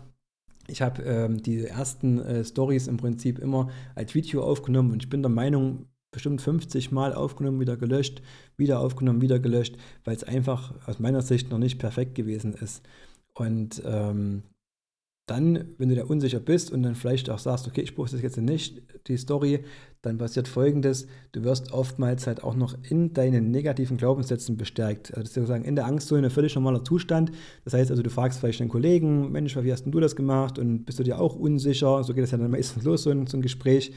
ich 0.72 0.82
habe 0.82 1.04
ähm, 1.04 1.42
die 1.44 1.66
ersten 1.66 2.20
äh, 2.20 2.44
Stories 2.44 2.88
im 2.88 2.98
Prinzip 2.98 3.40
immer 3.40 3.70
als 3.96 4.16
Video 4.16 4.44
aufgenommen 4.44 4.92
und 4.92 5.04
ich 5.04 5.10
bin 5.10 5.22
der 5.22 5.32
Meinung, 5.32 5.88
bestimmt 6.12 6.42
50 6.42 6.92
Mal 6.92 7.14
aufgenommen, 7.14 7.60
wieder 7.60 7.78
gelöscht, 7.78 8.22
wieder 8.58 8.80
aufgenommen, 8.80 9.22
wieder 9.22 9.40
gelöscht, 9.40 9.78
weil 10.04 10.16
es 10.16 10.24
einfach 10.24 10.74
aus 10.88 11.00
meiner 11.00 11.22
Sicht 11.22 11.50
noch 11.50 11.58
nicht 11.58 11.80
perfekt 11.80 12.16
gewesen 12.16 12.54
ist. 12.54 12.84
Und 13.34 13.82
ähm, 13.86 14.44
dann, 15.28 15.76
wenn 15.78 15.90
du 15.90 15.96
da 15.96 16.04
unsicher 16.04 16.40
bist 16.40 16.72
und 16.72 16.84
dann 16.84 16.96
vielleicht 16.96 17.30
auch 17.30 17.40
sagst, 17.40 17.68
okay, 17.68 17.82
ich 17.82 17.96
poste 17.96 18.18
das 18.18 18.24
jetzt 18.24 18.38
nicht, 18.38 18.82
die 19.08 19.18
Story, 19.18 19.64
dann 20.02 20.18
passiert 20.18 20.48
folgendes, 20.48 21.08
du 21.32 21.44
wirst 21.44 21.72
oftmals 21.72 22.28
halt 22.28 22.44
auch 22.44 22.56
noch 22.56 22.76
in 22.90 23.14
deinen 23.14 23.52
negativen 23.52 23.98
Glaubenssätzen 23.98 24.58
bestärkt. 24.58 25.12
Also 25.12 25.22
das 25.22 25.30
ist 25.30 25.36
sozusagen 25.36 25.64
in 25.64 25.76
der 25.76 25.86
Angstzone 25.86 26.28
ein 26.28 26.32
völlig 26.32 26.56
normaler 26.56 26.84
Zustand. 26.84 27.32
Das 27.64 27.74
heißt 27.74 27.92
also, 27.92 28.02
du 28.04 28.10
fragst 28.10 28.40
vielleicht 28.40 28.60
deinen 28.60 28.70
Kollegen, 28.70 29.32
Mensch, 29.32 29.56
wie 29.56 29.72
hast 29.72 29.84
denn 29.84 29.92
du 29.92 30.00
das 30.00 30.16
gemacht? 30.16 30.58
Und 30.58 30.86
bist 30.86 31.00
du 31.00 31.04
dir 31.04 31.20
auch 31.20 31.36
unsicher? 31.36 32.04
So 32.04 32.14
geht 32.14 32.24
es 32.24 32.32
ja 32.32 32.38
dann 32.38 32.52
meistens 32.52 32.84
los, 32.84 33.04
so 33.04 33.12
ein, 33.12 33.28
so 33.28 33.38
ein 33.38 33.42
Gespräch. 33.42 33.94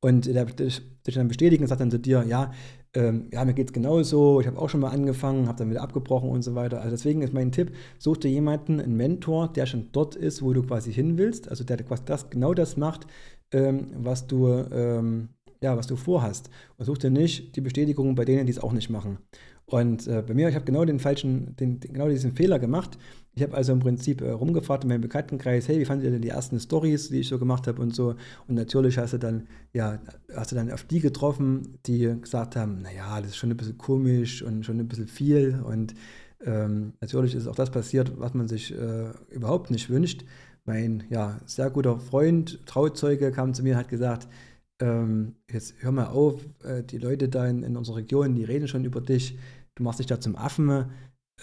Und 0.00 0.24
der 0.26 0.46
dich 0.46 0.82
dann 1.14 1.28
bestätigen 1.28 1.64
und 1.64 1.68
sagt 1.68 1.80
dann 1.80 1.90
zu 1.90 1.98
dir, 1.98 2.24
ja, 2.26 2.52
ähm, 2.94 3.28
ja, 3.32 3.44
mir 3.44 3.54
geht 3.54 3.68
es 3.68 3.72
genauso, 3.72 4.40
ich 4.40 4.46
habe 4.46 4.58
auch 4.58 4.68
schon 4.68 4.80
mal 4.80 4.90
angefangen, 4.90 5.46
habe 5.46 5.58
dann 5.58 5.70
wieder 5.70 5.82
abgebrochen 5.82 6.28
und 6.30 6.42
so 6.42 6.54
weiter. 6.54 6.78
Also 6.78 6.90
deswegen 6.90 7.22
ist 7.22 7.32
mein 7.32 7.52
Tipp, 7.52 7.72
such 7.98 8.18
dir 8.18 8.30
jemanden, 8.30 8.80
einen 8.80 8.96
Mentor, 8.96 9.52
der 9.52 9.66
schon 9.66 9.88
dort 9.92 10.16
ist, 10.16 10.42
wo 10.42 10.52
du 10.52 10.62
quasi 10.62 10.92
hin 10.92 11.16
willst, 11.16 11.48
also 11.48 11.64
der 11.64 11.76
quasi 11.78 12.02
das, 12.04 12.30
genau 12.30 12.54
das 12.54 12.76
macht, 12.76 13.06
ähm, 13.52 13.86
was 13.96 14.26
du 14.26 14.48
ähm, 14.48 15.28
ja, 15.62 15.76
was 15.76 15.86
du 15.86 15.96
vorhast. 15.96 16.50
Und 16.78 16.86
such 16.86 16.98
dir 16.98 17.10
nicht 17.10 17.56
die 17.56 17.60
Bestätigung 17.60 18.14
bei 18.14 18.24
denen, 18.24 18.46
die 18.46 18.52
es 18.52 18.58
auch 18.58 18.72
nicht 18.72 18.90
machen. 18.90 19.18
Und 19.66 20.06
äh, 20.08 20.22
bei 20.26 20.34
mir, 20.34 20.48
ich 20.48 20.54
habe 20.54 20.64
genau 20.64 20.84
den 20.84 20.98
falschen, 20.98 21.54
den, 21.56 21.78
genau 21.80 22.08
diesen 22.08 22.34
Fehler 22.34 22.58
gemacht. 22.58 22.98
Ich 23.34 23.42
habe 23.42 23.54
also 23.54 23.72
im 23.72 23.80
Prinzip 23.80 24.20
äh, 24.22 24.30
rumgefragt 24.30 24.84
in 24.84 24.88
meinem 24.88 25.02
Bekanntenkreis, 25.02 25.68
hey, 25.68 25.78
wie 25.78 25.84
fandet 25.84 26.06
ihr 26.06 26.10
denn 26.10 26.22
die 26.22 26.30
ersten 26.30 26.58
Stories, 26.58 27.10
die 27.10 27.20
ich 27.20 27.28
so 27.28 27.38
gemacht 27.38 27.66
habe 27.66 27.80
und 27.80 27.94
so. 27.94 28.16
Und 28.48 28.56
natürlich 28.56 28.98
hast 28.98 29.12
du 29.12 29.18
dann, 29.18 29.46
ja, 29.72 30.00
hast 30.34 30.50
du 30.50 30.56
dann 30.56 30.70
auf 30.70 30.84
die 30.84 31.00
getroffen, 31.00 31.78
die 31.86 32.16
gesagt 32.20 32.56
haben, 32.56 32.82
naja, 32.82 33.20
das 33.20 33.30
ist 33.30 33.36
schon 33.36 33.50
ein 33.50 33.56
bisschen 33.56 33.78
komisch 33.78 34.42
und 34.42 34.66
schon 34.66 34.80
ein 34.80 34.88
bisschen 34.88 35.06
viel. 35.06 35.60
Und 35.64 35.94
ähm, 36.44 36.94
natürlich 37.00 37.34
ist 37.34 37.46
auch 37.46 37.54
das 37.54 37.70
passiert, 37.70 38.18
was 38.18 38.34
man 38.34 38.48
sich 38.48 38.76
äh, 38.76 39.10
überhaupt 39.30 39.70
nicht 39.70 39.90
wünscht. 39.90 40.24
Mein 40.64 41.04
ja, 41.10 41.38
sehr 41.46 41.70
guter 41.70 41.98
Freund, 42.00 42.66
Trauzeuge, 42.66 43.30
kam 43.30 43.54
zu 43.54 43.62
mir 43.62 43.74
und 43.74 43.80
hat 43.80 43.88
gesagt, 43.88 44.28
ähm, 44.80 45.36
jetzt 45.50 45.74
hör 45.80 45.92
mal 45.92 46.06
auf, 46.06 46.40
äh, 46.64 46.82
die 46.82 46.98
Leute 46.98 47.28
da 47.28 47.46
in, 47.46 47.62
in, 47.62 47.76
unserer 47.76 47.96
Region, 47.96 48.34
die 48.34 48.44
reden 48.44 48.68
schon 48.68 48.84
über 48.84 49.00
dich, 49.00 49.38
du 49.74 49.82
machst 49.82 50.00
dich 50.00 50.06
da 50.06 50.20
zum 50.20 50.36
Affen, 50.36 50.86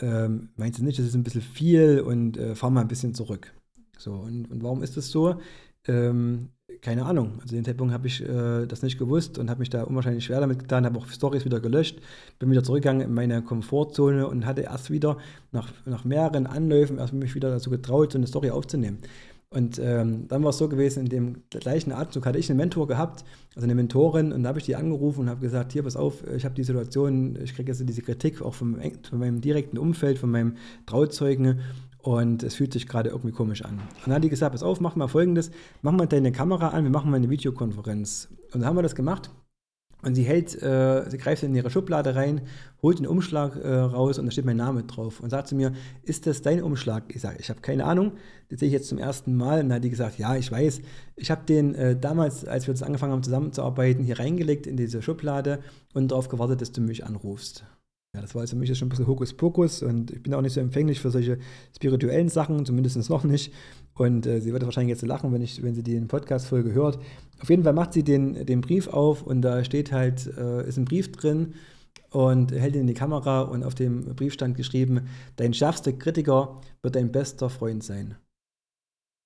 ähm, 0.01 0.49
meinst 0.55 0.79
du 0.79 0.83
nicht, 0.83 0.99
das 0.99 1.05
ist 1.05 1.15
ein 1.15 1.23
bisschen 1.23 1.41
viel 1.41 2.01
und 2.01 2.37
äh, 2.37 2.55
fahr 2.55 2.69
mal 2.69 2.81
ein 2.81 2.87
bisschen 2.87 3.13
zurück. 3.13 3.53
So, 3.97 4.13
und, 4.13 4.51
und 4.51 4.63
warum 4.63 4.83
ist 4.83 4.97
das 4.97 5.09
so? 5.09 5.39
Ähm, 5.87 6.49
keine 6.81 7.05
Ahnung. 7.05 7.39
Also 7.41 7.55
den 7.55 7.65
Zeitpunkt 7.65 7.93
habe 7.93 8.07
ich 8.07 8.21
äh, 8.21 8.65
das 8.65 8.83
nicht 8.83 8.97
gewusst 8.97 9.37
und 9.37 9.49
habe 9.49 9.59
mich 9.59 9.69
da 9.69 9.83
unwahrscheinlich 9.83 10.25
schwer 10.25 10.39
damit 10.39 10.59
getan, 10.59 10.85
habe 10.85 10.99
auch 10.99 11.07
Stories 11.07 11.45
wieder 11.45 11.59
gelöscht, 11.59 11.99
bin 12.39 12.51
wieder 12.51 12.63
zurückgegangen 12.63 13.01
in 13.01 13.13
meine 13.13 13.41
Komfortzone 13.41 14.27
und 14.27 14.45
hatte 14.45 14.61
erst 14.61 14.91
wieder 14.91 15.17
nach, 15.51 15.71
nach 15.85 16.03
mehreren 16.03 16.45
Anläufen 16.45 16.97
erst 16.97 17.13
mich 17.13 17.35
wieder 17.35 17.49
dazu 17.49 17.69
getraut, 17.69 18.11
so 18.11 18.17
eine 18.17 18.27
Story 18.27 18.51
aufzunehmen. 18.51 18.99
Und 19.49 19.79
ähm, 19.79 20.27
dann 20.27 20.43
war 20.43 20.49
es 20.49 20.57
so 20.57 20.67
gewesen, 20.67 21.05
in 21.05 21.09
dem 21.09 21.43
gleichen 21.49 21.93
Atemzug 21.93 22.25
hatte 22.25 22.37
ich 22.37 22.49
einen 22.49 22.57
Mentor 22.57 22.85
gehabt, 22.85 23.23
also 23.55 23.63
eine 23.63 23.75
Mentorin, 23.75 24.33
und 24.33 24.43
da 24.43 24.49
habe 24.49 24.59
ich 24.59 24.65
die 24.65 24.75
angerufen 24.75 25.21
und 25.21 25.29
habe 25.29 25.39
gesagt, 25.39 25.71
hier, 25.71 25.83
pass 25.83 25.95
auf, 25.95 26.27
ich 26.27 26.43
habe 26.43 26.53
die 26.53 26.65
Situation, 26.65 27.37
ich 27.41 27.55
kriege 27.55 27.71
jetzt 27.71 27.87
diese 27.87 28.01
Kritik 28.01 28.41
auch 28.41 28.53
vom, 28.53 28.77
von 29.09 29.19
meinem 29.19 29.39
direkten 29.39 29.77
Umfeld, 29.77 30.19
von 30.19 30.31
meinem 30.31 30.55
Trauzeugen 30.85 31.61
und 31.99 32.43
es 32.43 32.55
fühlt 32.55 32.73
sich 32.73 32.87
gerade 32.87 33.09
irgendwie 33.09 33.31
komisch 33.31 33.63
an. 33.63 33.75
Und 33.75 34.07
dann 34.07 34.15
hat 34.15 34.23
die 34.25 34.29
gesagt, 34.29 34.51
pass 34.51 34.63
auf, 34.63 34.81
mach 34.81 34.97
mal 34.97 35.07
folgendes, 35.07 35.49
mach 35.81 35.93
mal 35.93 36.07
deine 36.07 36.33
Kamera 36.33 36.69
an, 36.69 36.83
wir 36.83 36.91
machen 36.91 37.09
mal 37.09 37.17
eine 37.17 37.29
Videokonferenz. 37.29 38.27
Und 38.51 38.61
dann 38.61 38.65
haben 38.65 38.75
wir 38.75 38.83
das 38.83 38.95
gemacht 38.95 39.31
und 40.03 40.15
sie 40.15 40.23
hält, 40.23 40.61
äh, 40.61 41.09
sie 41.09 41.17
greift 41.17 41.43
in 41.43 41.55
ihre 41.55 41.69
Schublade 41.69 42.15
rein, 42.15 42.41
holt 42.81 42.99
den 42.99 43.07
Umschlag 43.07 43.55
äh, 43.55 43.67
raus 43.67 44.19
und 44.19 44.25
da 44.25 44.31
steht 44.31 44.45
mein 44.45 44.57
Name 44.57 44.83
drauf 44.83 45.19
und 45.19 45.31
sagt 45.31 45.47
zu 45.47 45.55
mir, 45.55 45.73
ist 46.03 46.27
das 46.27 46.41
dein 46.41 46.61
Umschlag? 46.61 47.03
Ich 47.07 47.21
sage, 47.21 47.37
ich 47.39 47.49
habe 47.49 47.61
keine 47.61 47.85
Ahnung, 47.85 48.13
das 48.49 48.59
sehe 48.59 48.67
ich 48.67 48.73
jetzt 48.73 48.89
zum 48.89 48.99
ersten 48.99 49.35
Mal. 49.35 49.61
Und 49.61 49.69
dann 49.69 49.77
hat 49.77 49.83
die 49.83 49.89
gesagt, 49.89 50.19
ja, 50.19 50.35
ich 50.35 50.51
weiß, 50.51 50.81
ich 51.15 51.31
habe 51.31 51.45
den 51.45 51.73
äh, 51.73 51.95
damals, 51.99 52.45
als 52.45 52.67
wir 52.67 52.73
das 52.73 52.83
angefangen 52.83 53.13
haben 53.13 53.23
zusammenzuarbeiten, 53.23 54.03
hier 54.03 54.19
reingelegt 54.19 54.67
in 54.67 54.77
diese 54.77 55.01
Schublade 55.01 55.59
und 55.93 56.11
darauf 56.11 56.29
gewartet, 56.29 56.61
dass 56.61 56.71
du 56.71 56.81
mich 56.81 57.03
anrufst. 57.05 57.65
Ja, 58.15 58.21
das 58.21 58.33
war 58.33 58.41
also 58.41 58.55
für 58.55 58.59
mich 58.59 58.75
schon 58.75 58.87
ein 58.87 58.89
bisschen 58.89 59.07
Hokuspokus 59.07 59.83
und 59.83 60.11
ich 60.11 60.23
bin 60.23 60.33
auch 60.33 60.41
nicht 60.41 60.53
so 60.53 60.59
empfänglich 60.59 60.99
für 60.99 61.11
solche 61.11 61.37
spirituellen 61.75 62.29
Sachen, 62.29 62.65
zumindest 62.65 63.09
noch 63.09 63.23
nicht. 63.23 63.53
Und 63.93 64.25
äh, 64.25 64.39
sie 64.41 64.53
wird 64.53 64.63
wahrscheinlich 64.63 64.95
jetzt 64.95 65.05
lachen, 65.05 65.33
wenn, 65.33 65.41
ich, 65.41 65.61
wenn 65.61 65.75
sie 65.75 65.83
die 65.83 65.99
Podcast-Folge 65.99 66.73
hört. 66.73 66.99
Auf 67.41 67.49
jeden 67.49 67.63
Fall 67.63 67.73
macht 67.73 67.93
sie 67.93 68.03
den, 68.03 68.45
den 68.45 68.61
Brief 68.61 68.87
auf 68.87 69.23
und 69.23 69.41
da 69.41 69.63
steht 69.63 69.91
halt, 69.91 70.27
äh, 70.37 70.67
ist 70.67 70.77
ein 70.77 70.85
Brief 70.85 71.11
drin 71.11 71.53
und 72.11 72.51
hält 72.51 72.75
ihn 72.75 72.81
in 72.81 72.87
die 72.87 72.93
Kamera 72.93 73.41
und 73.41 73.63
auf 73.63 73.75
dem 73.75 74.15
Brief 74.15 74.33
stand 74.33 74.55
geschrieben, 74.55 75.07
dein 75.35 75.53
schärfster 75.53 75.93
Kritiker 75.93 76.61
wird 76.81 76.95
dein 76.95 77.11
bester 77.11 77.49
Freund 77.49 77.83
sein. 77.83 78.15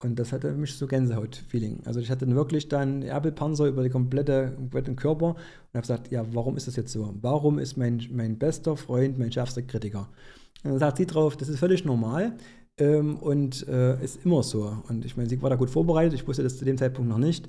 Und 0.04 0.18
das 0.18 0.32
hatte 0.32 0.52
mich 0.54 0.76
so 0.76 0.88
Gänsehaut-Feeling. 0.88 1.82
Also 1.86 2.00
ich 2.00 2.10
hatte 2.10 2.28
wirklich 2.34 2.68
dann 2.68 3.04
Erbelpanzer 3.04 3.68
über 3.68 3.84
den 3.84 3.92
komplette, 3.92 4.54
kompletten 4.56 4.96
Körper 4.96 5.28
und 5.28 5.74
habe 5.74 5.82
gesagt, 5.82 6.12
ja, 6.12 6.26
warum 6.34 6.58
ist 6.58 6.68
das 6.68 6.76
jetzt 6.76 6.92
so? 6.92 7.14
Warum 7.22 7.60
ist 7.60 7.78
mein, 7.78 8.02
mein 8.12 8.38
bester 8.38 8.76
Freund 8.76 9.20
mein 9.20 9.32
schärfster 9.32 9.62
Kritiker? 9.62 10.10
Und 10.64 10.72
dann 10.72 10.80
sagt 10.80 10.98
sie 10.98 11.06
drauf, 11.06 11.38
das 11.38 11.50
ist 11.50 11.60
völlig 11.60 11.86
normal 11.86 12.34
ähm, 12.78 13.18
und 13.18 13.68
äh, 13.68 14.04
ist 14.04 14.26
immer 14.26 14.42
so. 14.42 14.76
Und 14.90 15.06
ich 15.06 15.18
meine, 15.18 15.30
sie 15.30 15.42
war 15.42 15.52
da 15.52 15.56
gut 15.56 15.70
vorbereitet, 15.70 16.14
ich 16.14 16.28
wusste 16.28 16.44
das 16.44 16.58
zu 16.58 16.66
dem 16.66 16.78
Zeitpunkt 16.78 17.10
noch 17.10 17.20
nicht 17.20 17.48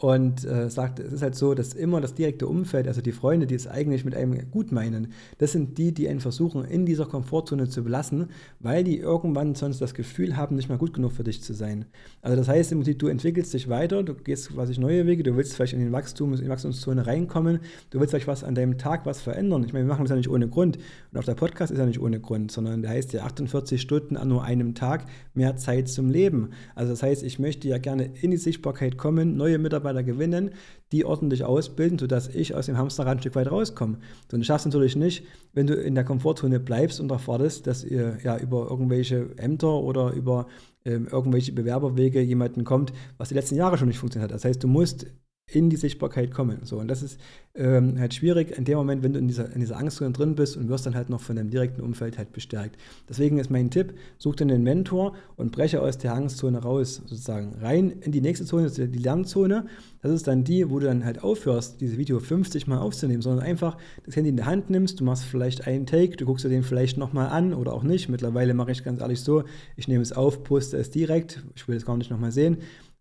und 0.00 0.44
äh, 0.44 0.70
sagt, 0.70 1.00
es 1.00 1.12
ist 1.12 1.22
halt 1.22 1.34
so, 1.34 1.54
dass 1.54 1.74
immer 1.74 2.00
das 2.00 2.14
direkte 2.14 2.46
Umfeld, 2.46 2.86
also 2.86 3.00
die 3.00 3.10
Freunde, 3.10 3.48
die 3.48 3.56
es 3.56 3.66
eigentlich 3.66 4.04
mit 4.04 4.14
einem 4.14 4.48
gut 4.48 4.70
meinen, 4.70 5.12
das 5.38 5.50
sind 5.50 5.76
die, 5.76 5.92
die 5.92 6.08
einen 6.08 6.20
versuchen, 6.20 6.64
in 6.64 6.86
dieser 6.86 7.04
Komfortzone 7.04 7.68
zu 7.68 7.82
belassen, 7.82 8.28
weil 8.60 8.84
die 8.84 8.98
irgendwann 8.98 9.56
sonst 9.56 9.80
das 9.80 9.94
Gefühl 9.94 10.36
haben, 10.36 10.54
nicht 10.54 10.68
mehr 10.68 10.78
gut 10.78 10.94
genug 10.94 11.10
für 11.10 11.24
dich 11.24 11.42
zu 11.42 11.52
sein. 11.52 11.86
Also 12.22 12.36
das 12.36 12.46
heißt 12.46 12.70
im 12.70 12.78
Prinzip, 12.78 13.00
du 13.00 13.08
entwickelst 13.08 13.52
dich 13.52 13.68
weiter, 13.68 14.04
du 14.04 14.14
gehst 14.14 14.50
quasi 14.50 14.78
neue 14.78 15.04
Wege, 15.04 15.24
du 15.24 15.36
willst 15.36 15.54
vielleicht 15.54 15.72
in 15.72 15.80
den 15.80 15.90
Wachstum, 15.90 16.32
in 16.32 16.42
die 16.42 16.48
Wachstumszone 16.48 17.04
reinkommen, 17.04 17.58
du 17.90 17.98
willst 17.98 18.12
vielleicht 18.12 18.28
was 18.28 18.44
an 18.44 18.54
deinem 18.54 18.78
Tag 18.78 19.04
was 19.04 19.20
verändern. 19.20 19.64
Ich 19.64 19.72
meine, 19.72 19.84
wir 19.84 19.92
machen 19.92 20.04
das 20.04 20.10
ja 20.10 20.16
nicht 20.16 20.30
ohne 20.30 20.46
Grund. 20.46 20.78
Und 21.10 21.18
auch 21.18 21.24
der 21.24 21.34
Podcast 21.34 21.72
ist 21.72 21.78
ja 21.78 21.86
nicht 21.86 22.00
ohne 22.00 22.20
Grund, 22.20 22.52
sondern 22.52 22.82
der 22.82 22.92
heißt 22.92 23.14
ja 23.14 23.24
48 23.24 23.80
Stunden 23.80 24.16
an 24.16 24.28
nur 24.28 24.44
einem 24.44 24.76
Tag, 24.76 25.06
mehr 25.34 25.56
Zeit 25.56 25.88
zum 25.88 26.08
Leben. 26.08 26.50
Also 26.76 26.92
das 26.92 27.02
heißt, 27.02 27.24
ich 27.24 27.40
möchte 27.40 27.66
ja 27.66 27.78
gerne 27.78 28.10
in 28.20 28.30
die 28.30 28.36
Sichtbarkeit 28.36 28.96
kommen, 28.96 29.36
neue 29.36 29.58
Mitarbeiter 29.58 29.87
Mitarbeiter 29.88 30.02
gewinnen, 30.02 30.50
die 30.92 31.04
ordentlich 31.04 31.44
ausbilden, 31.44 31.98
sodass 31.98 32.28
ich 32.28 32.54
aus 32.54 32.66
dem 32.66 32.78
Hamsterrad 32.78 33.16
ein 33.16 33.20
Stück 33.20 33.34
weit 33.34 33.50
rauskomme. 33.50 33.98
So, 34.30 34.36
und 34.36 34.40
du 34.40 34.44
schaffst 34.44 34.66
natürlich 34.66 34.96
nicht, 34.96 35.24
wenn 35.52 35.66
du 35.66 35.74
in 35.74 35.94
der 35.94 36.04
Komfortzone 36.04 36.60
bleibst 36.60 37.00
und 37.00 37.10
erwartest, 37.10 37.66
dass 37.66 37.84
ihr 37.84 38.18
ja 38.22 38.38
über 38.38 38.68
irgendwelche 38.70 39.36
Ämter 39.36 39.72
oder 39.72 40.12
über 40.12 40.46
ähm, 40.84 41.08
irgendwelche 41.10 41.52
Bewerberwege 41.52 42.20
jemanden 42.20 42.64
kommt, 42.64 42.92
was 43.16 43.28
die 43.28 43.34
letzten 43.34 43.56
Jahre 43.56 43.78
schon 43.78 43.88
nicht 43.88 43.98
funktioniert 43.98 44.30
hat. 44.30 44.36
Das 44.36 44.44
heißt, 44.44 44.62
du 44.62 44.68
musst 44.68 45.06
in 45.50 45.70
die 45.70 45.76
Sichtbarkeit 45.76 46.30
kommen. 46.30 46.60
So, 46.64 46.78
und 46.78 46.88
das 46.88 47.02
ist 47.02 47.18
ähm, 47.54 47.98
halt 47.98 48.14
schwierig 48.14 48.56
in 48.56 48.64
dem 48.64 48.76
Moment, 48.76 49.02
wenn 49.02 49.14
du 49.14 49.18
in 49.18 49.28
dieser, 49.28 49.52
in 49.52 49.60
dieser 49.60 49.78
Angstzone 49.78 50.12
drin 50.12 50.34
bist 50.34 50.56
und 50.56 50.68
wirst 50.68 50.86
dann 50.86 50.94
halt 50.94 51.08
noch 51.08 51.20
von 51.20 51.36
deinem 51.36 51.50
direkten 51.50 51.80
Umfeld 51.80 52.18
halt 52.18 52.32
bestärkt. 52.32 52.76
Deswegen 53.08 53.38
ist 53.38 53.50
mein 53.50 53.70
Tipp, 53.70 53.94
such 54.18 54.36
dir 54.36 54.44
einen 54.44 54.62
Mentor 54.62 55.14
und 55.36 55.50
breche 55.50 55.80
aus 55.80 55.98
der 55.98 56.14
Angstzone 56.14 56.58
raus, 56.58 57.02
sozusagen 57.06 57.54
rein 57.60 57.90
in 58.02 58.12
die 58.12 58.20
nächste 58.20 58.44
Zone, 58.44 58.70
die 58.70 58.98
Lernzone. 58.98 59.66
Das 60.02 60.12
ist 60.12 60.26
dann 60.26 60.44
die, 60.44 60.70
wo 60.70 60.78
du 60.78 60.86
dann 60.86 61.04
halt 61.04 61.24
aufhörst, 61.24 61.80
dieses 61.80 61.96
Video 61.96 62.20
50 62.20 62.66
Mal 62.66 62.78
aufzunehmen, 62.78 63.22
sondern 63.22 63.44
einfach 63.44 63.78
das 64.04 64.14
Handy 64.16 64.30
in 64.30 64.36
die 64.36 64.44
Hand 64.44 64.70
nimmst, 64.70 65.00
du 65.00 65.04
machst 65.04 65.24
vielleicht 65.24 65.66
einen 65.66 65.86
Take, 65.86 66.16
du 66.16 66.26
guckst 66.26 66.44
dir 66.44 66.50
den 66.50 66.62
vielleicht 66.62 66.98
nochmal 66.98 67.28
an 67.28 67.54
oder 67.54 67.72
auch 67.72 67.82
nicht. 67.82 68.08
Mittlerweile 68.08 68.54
mache 68.54 68.70
ich 68.70 68.84
ganz 68.84 69.00
ehrlich 69.00 69.22
so, 69.22 69.44
ich 69.76 69.88
nehme 69.88 70.02
es 70.02 70.12
auf, 70.12 70.44
poste 70.44 70.76
es 70.76 70.90
direkt, 70.90 71.42
ich 71.56 71.66
will 71.66 71.76
es 71.76 71.86
gar 71.86 71.96
nicht 71.96 72.10
nochmal 72.10 72.32
sehen, 72.32 72.58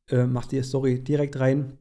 äh, 0.10 0.26
mach 0.26 0.46
die 0.46 0.64
Story 0.64 1.04
direkt 1.04 1.40
rein 1.40 1.78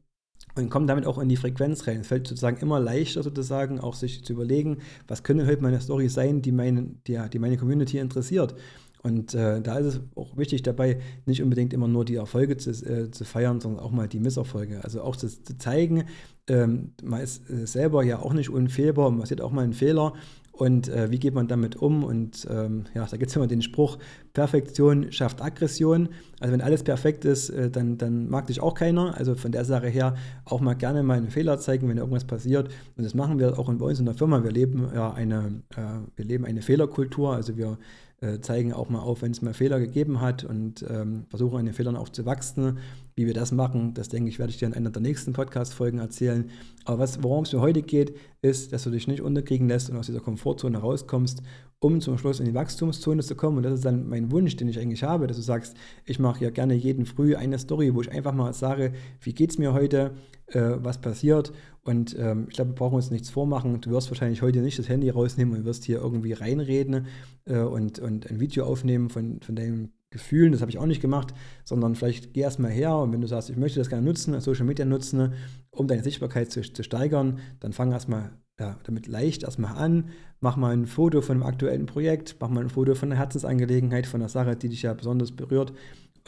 und 0.57 0.69
kommen 0.69 0.87
damit 0.87 1.05
auch 1.05 1.17
in 1.17 1.29
die 1.29 1.37
Frequenz 1.37 1.87
rein. 1.87 2.01
Es 2.01 2.07
fällt 2.07 2.27
sozusagen 2.27 2.57
immer 2.57 2.79
leichter 2.79 3.23
sozusagen 3.23 3.79
auch 3.79 3.95
sich 3.95 4.23
zu 4.23 4.33
überlegen, 4.33 4.77
was 5.07 5.23
könnte 5.23 5.45
heute 5.45 5.61
meine 5.61 5.79
Story 5.79 6.09
sein, 6.09 6.41
die 6.41 6.51
meine, 6.51 6.87
die, 7.07 7.19
die 7.31 7.39
meine 7.39 7.57
Community 7.57 7.97
interessiert. 7.97 8.55
Und 9.03 9.33
äh, 9.35 9.61
da 9.61 9.77
ist 9.77 9.85
es 9.85 10.01
auch 10.15 10.35
wichtig 10.35 10.63
dabei, 10.63 10.99
nicht 11.25 11.41
unbedingt 11.41 11.73
immer 11.73 11.87
nur 11.87 12.03
die 12.03 12.15
Erfolge 12.15 12.57
zu, 12.57 12.71
äh, 12.71 13.11
zu 13.11 13.23
feiern, 13.23 13.61
sondern 13.61 13.79
auch 13.79 13.91
mal 13.91 14.07
die 14.07 14.19
Misserfolge. 14.19 14.83
Also 14.83 15.01
auch 15.01 15.15
zu, 15.15 15.27
zu 15.27 15.57
zeigen, 15.57 16.05
ähm, 16.47 16.91
man 17.03 17.21
ist 17.21 17.49
äh, 17.49 17.65
selber 17.67 18.03
ja 18.03 18.19
auch 18.19 18.33
nicht 18.33 18.49
unfehlbar, 18.49 19.11
man 19.11 19.25
sieht 19.25 19.41
auch 19.41 19.51
mal 19.51 19.63
einen 19.63 19.73
Fehler 19.73 20.13
und 20.57 20.89
äh, 20.89 21.11
wie 21.11 21.19
geht 21.19 21.35
man 21.35 21.47
damit 21.47 21.75
um? 21.75 22.03
Und 22.03 22.47
ähm, 22.49 22.85
ja, 22.95 23.05
da 23.05 23.17
gibt 23.17 23.29
es 23.29 23.35
immer 23.35 23.45
den 23.45 23.61
Spruch, 23.61 23.99
Perfektion 24.33 25.11
schafft 25.11 25.39
Aggression. 25.39 26.09
Also 26.39 26.51
wenn 26.51 26.61
alles 26.61 26.81
perfekt 26.83 27.25
ist, 27.25 27.49
äh, 27.49 27.69
dann, 27.69 27.99
dann 27.99 28.27
mag 28.27 28.47
dich 28.47 28.59
auch 28.59 28.73
keiner. 28.73 29.15
Also 29.15 29.35
von 29.35 29.51
der 29.51 29.65
Sache 29.65 29.87
her 29.87 30.15
auch 30.45 30.59
mal 30.59 30.73
gerne 30.73 31.03
mal 31.03 31.17
einen 31.17 31.29
Fehler 31.29 31.59
zeigen, 31.59 31.87
wenn 31.89 31.97
irgendwas 31.97 32.25
passiert. 32.25 32.69
Und 32.97 33.03
das 33.03 33.13
machen 33.13 33.37
wir 33.37 33.59
auch 33.59 33.71
bei 33.71 33.85
uns 33.85 33.99
in 33.99 34.05
der 34.05 34.15
Firma. 34.15 34.43
Wir 34.43 34.51
leben 34.51 34.89
ja 34.95 35.13
eine, 35.13 35.61
äh, 35.75 35.99
wir 36.15 36.25
leben 36.25 36.43
eine 36.43 36.63
Fehlerkultur. 36.63 37.35
Also 37.35 37.55
wir 37.55 37.77
äh, 38.21 38.39
zeigen 38.39 38.73
auch 38.73 38.89
mal 38.89 38.99
auf, 38.99 39.21
wenn 39.21 39.31
es 39.31 39.41
mal 39.41 39.53
Fehler 39.53 39.79
gegeben 39.79 40.21
hat 40.21 40.43
und 40.43 40.83
ähm, 40.89 41.25
versuchen 41.29 41.59
an 41.59 41.65
den 41.65 41.73
Fehlern 41.73 41.95
auch 41.95 42.09
zu 42.09 42.25
wachsen. 42.25 42.79
Wie 43.15 43.25
wir 43.25 43.33
das 43.33 43.51
machen, 43.51 43.93
das 43.93 44.09
denke 44.09 44.29
ich, 44.29 44.39
werde 44.39 44.51
ich 44.51 44.57
dir 44.57 44.67
in 44.67 44.73
einer 44.73 44.89
der 44.89 45.01
nächsten 45.01 45.33
Podcast-Folgen 45.33 45.99
erzählen. 45.99 46.49
Aber 46.85 47.07
worum 47.21 47.43
es 47.43 47.53
mir 47.53 47.61
heute 47.61 47.81
geht, 47.81 48.15
ist, 48.41 48.73
dass 48.73 48.83
du 48.83 48.89
dich 48.89 49.07
nicht 49.07 49.21
unterkriegen 49.21 49.67
lässt 49.67 49.89
und 49.89 49.97
aus 49.97 50.07
dieser 50.07 50.19
Komfortzone 50.19 50.77
rauskommst, 50.77 51.43
um 51.79 52.01
zum 52.01 52.17
Schluss 52.17 52.39
in 52.39 52.45
die 52.45 52.53
Wachstumszone 52.53 53.21
zu 53.21 53.35
kommen. 53.35 53.57
Und 53.57 53.63
das 53.63 53.75
ist 53.75 53.85
dann 53.85 54.09
mein 54.09 54.31
Wunsch, 54.31 54.55
den 54.55 54.67
ich 54.67 54.79
eigentlich 54.79 55.03
habe, 55.03 55.27
dass 55.27 55.37
du 55.37 55.43
sagst, 55.43 55.75
ich 56.05 56.19
mache 56.19 56.43
ja 56.43 56.49
gerne 56.49 56.73
jeden 56.73 57.05
Früh 57.05 57.35
eine 57.35 57.59
Story, 57.59 57.93
wo 57.93 58.01
ich 58.01 58.11
einfach 58.11 58.33
mal 58.33 58.53
sage, 58.53 58.93
wie 59.21 59.33
geht 59.33 59.51
es 59.51 59.57
mir 59.57 59.73
heute, 59.73 60.15
äh, 60.47 60.77
was 60.77 60.99
passiert. 60.99 61.51
Und 61.83 62.17
ähm, 62.17 62.47
ich 62.49 62.55
glaube, 62.55 62.71
wir 62.71 62.75
brauchen 62.75 62.95
uns 62.95 63.11
nichts 63.11 63.29
vormachen. 63.29 63.79
Du 63.81 63.91
wirst 63.91 64.09
wahrscheinlich 64.09 64.41
heute 64.41 64.61
nicht 64.61 64.79
das 64.79 64.89
Handy 64.89 65.09
rausnehmen 65.09 65.55
und 65.55 65.65
wirst 65.65 65.83
hier 65.83 65.99
irgendwie 65.99 66.33
reinreden 66.33 67.05
äh, 67.45 67.59
und, 67.59 67.99
und 67.99 68.29
ein 68.29 68.39
Video 68.39 68.65
aufnehmen 68.65 69.09
von, 69.09 69.39
von 69.41 69.55
deinem 69.55 69.91
Gefühlen, 70.09 70.53
das 70.53 70.61
habe 70.61 70.71
ich 70.71 70.77
auch 70.77 70.85
nicht 70.85 71.01
gemacht, 71.01 71.33
sondern 71.65 71.93
vielleicht 71.95 72.33
geh 72.33 72.39
erstmal 72.39 72.71
her 72.71 72.95
und 72.95 73.11
wenn 73.11 73.19
du 73.19 73.27
sagst, 73.27 73.49
ich 73.49 73.57
möchte 73.57 73.79
das 73.79 73.89
gerne 73.89 74.05
nutzen, 74.05 74.39
Social 74.39 74.65
Media 74.65 74.85
nutzen, 74.85 75.33
um 75.69 75.87
deine 75.87 76.01
Sichtbarkeit 76.01 76.49
zu, 76.49 76.61
zu 76.61 76.81
steigern, 76.81 77.39
dann 77.59 77.73
fang 77.73 77.91
erstmal 77.91 78.31
ja, 78.59 78.77
damit 78.83 79.07
leicht 79.07 79.43
erstmal 79.43 79.75
an, 79.75 80.09
mach 80.39 80.57
mal 80.57 80.73
ein 80.73 80.87
Foto 80.87 81.21
von 81.21 81.37
einem 81.37 81.43
aktuellen 81.43 81.85
Projekt, 81.85 82.37
mach 82.39 82.49
mal 82.49 82.61
ein 82.61 82.69
Foto 82.69 82.95
von 82.95 83.11
einer 83.11 83.19
Herzensangelegenheit, 83.19 84.07
von 84.07 84.21
einer 84.21 84.29
Sache, 84.29 84.55
die 84.55 84.69
dich 84.69 84.81
ja 84.81 84.93
besonders 84.93 85.31
berührt 85.31 85.73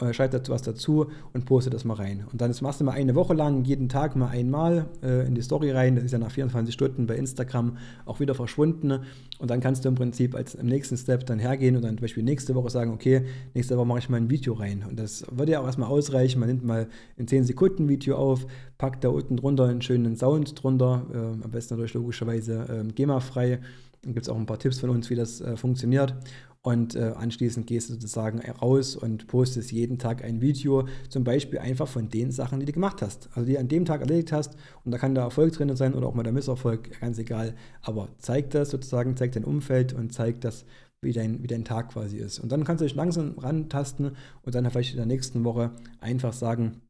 äh, 0.00 0.12
schreib 0.12 0.30
dazu 0.30 0.52
was 0.52 0.62
dazu 0.62 1.06
und 1.32 1.44
poste 1.44 1.70
das 1.70 1.84
mal 1.84 1.94
rein. 1.94 2.24
Und 2.30 2.40
dann 2.40 2.54
machst 2.62 2.80
du 2.80 2.84
mal 2.84 2.92
eine 2.92 3.14
Woche 3.14 3.34
lang, 3.34 3.64
jeden 3.64 3.88
Tag 3.88 4.16
mal 4.16 4.28
einmal 4.28 4.86
äh, 5.02 5.26
in 5.26 5.34
die 5.34 5.42
Story 5.42 5.70
rein. 5.70 5.96
Das 5.96 6.04
ist 6.04 6.12
ja 6.12 6.18
nach 6.18 6.30
24 6.30 6.72
Stunden 6.72 7.06
bei 7.06 7.16
Instagram 7.16 7.76
auch 8.06 8.20
wieder 8.20 8.34
verschwunden. 8.34 9.00
Und 9.38 9.50
dann 9.50 9.60
kannst 9.60 9.84
du 9.84 9.88
im 9.88 9.94
Prinzip 9.94 10.34
als 10.34 10.54
im 10.54 10.66
nächsten 10.66 10.96
Step 10.96 11.26
dann 11.26 11.38
hergehen 11.38 11.76
und 11.76 11.82
dann 11.82 11.96
zum 11.96 12.02
Beispiel 12.02 12.22
nächste 12.22 12.54
Woche 12.54 12.70
sagen, 12.70 12.92
okay, 12.92 13.24
nächste 13.54 13.76
Woche 13.76 13.86
mache 13.86 13.98
ich 14.00 14.08
mal 14.08 14.18
ein 14.18 14.30
Video 14.30 14.54
rein. 14.54 14.84
Und 14.88 14.98
das 14.98 15.24
würde 15.30 15.52
ja 15.52 15.60
auch 15.60 15.66
erstmal 15.66 15.90
ausreichen. 15.90 16.40
Man 16.40 16.48
nimmt 16.48 16.64
mal 16.64 16.88
ein 17.18 17.28
10 17.28 17.44
Sekunden 17.44 17.88
Video 17.88 18.16
auf, 18.16 18.46
packt 18.78 19.04
da 19.04 19.10
unten 19.10 19.36
drunter 19.36 19.66
einen 19.66 19.82
schönen 19.82 20.16
Sound 20.16 20.62
drunter, 20.62 21.06
äh, 21.12 21.44
am 21.44 21.50
besten 21.50 21.74
natürlich 21.74 21.92
logischerweise 22.20 22.84
äh, 22.88 22.92
GEMA-frei. 22.92 23.60
Dann 24.02 24.14
gibt 24.14 24.26
es 24.26 24.28
auch 24.28 24.36
ein 24.36 24.46
paar 24.46 24.58
Tipps 24.58 24.80
von 24.80 24.90
uns, 24.90 25.10
wie 25.10 25.14
das 25.14 25.40
äh, 25.40 25.56
funktioniert. 25.56 26.14
Und 26.62 26.94
äh, 26.94 27.12
anschließend 27.16 27.66
gehst 27.66 27.88
du 27.88 27.94
sozusagen 27.94 28.40
raus 28.40 28.94
und 28.94 29.26
postest 29.28 29.72
jeden 29.72 29.98
Tag 29.98 30.22
ein 30.22 30.42
Video, 30.42 30.86
zum 31.08 31.24
Beispiel 31.24 31.58
einfach 31.58 31.88
von 31.88 32.10
den 32.10 32.30
Sachen, 32.32 32.60
die 32.60 32.66
du 32.66 32.72
gemacht 32.72 33.00
hast. 33.00 33.30
Also 33.32 33.46
die 33.46 33.54
du 33.54 33.60
an 33.60 33.68
dem 33.68 33.86
Tag 33.86 34.02
erledigt 34.02 34.32
hast. 34.32 34.56
Und 34.84 34.92
da 34.92 34.98
kann 34.98 35.14
der 35.14 35.24
Erfolg 35.24 35.54
drin 35.54 35.74
sein 35.74 35.94
oder 35.94 36.06
auch 36.06 36.14
mal 36.14 36.22
der 36.22 36.34
Misserfolg, 36.34 37.00
ganz 37.00 37.18
egal. 37.18 37.54
Aber 37.80 38.08
zeig 38.18 38.50
das 38.50 38.70
sozusagen, 38.70 39.16
zeig 39.16 39.32
dein 39.32 39.44
Umfeld 39.44 39.94
und 39.94 40.12
zeig 40.12 40.42
das, 40.42 40.66
wie 41.00 41.12
dein, 41.12 41.42
wie 41.42 41.46
dein 41.46 41.64
Tag 41.64 41.92
quasi 41.92 42.18
ist. 42.18 42.38
Und 42.38 42.52
dann 42.52 42.64
kannst 42.64 42.82
du 42.82 42.84
dich 42.84 42.94
langsam 42.94 43.38
rantasten 43.38 44.16
und 44.42 44.54
dann 44.54 44.70
vielleicht 44.70 44.90
in 44.90 44.98
der 44.98 45.06
nächsten 45.06 45.44
Woche 45.44 45.70
einfach 46.00 46.34
sagen, 46.34 46.82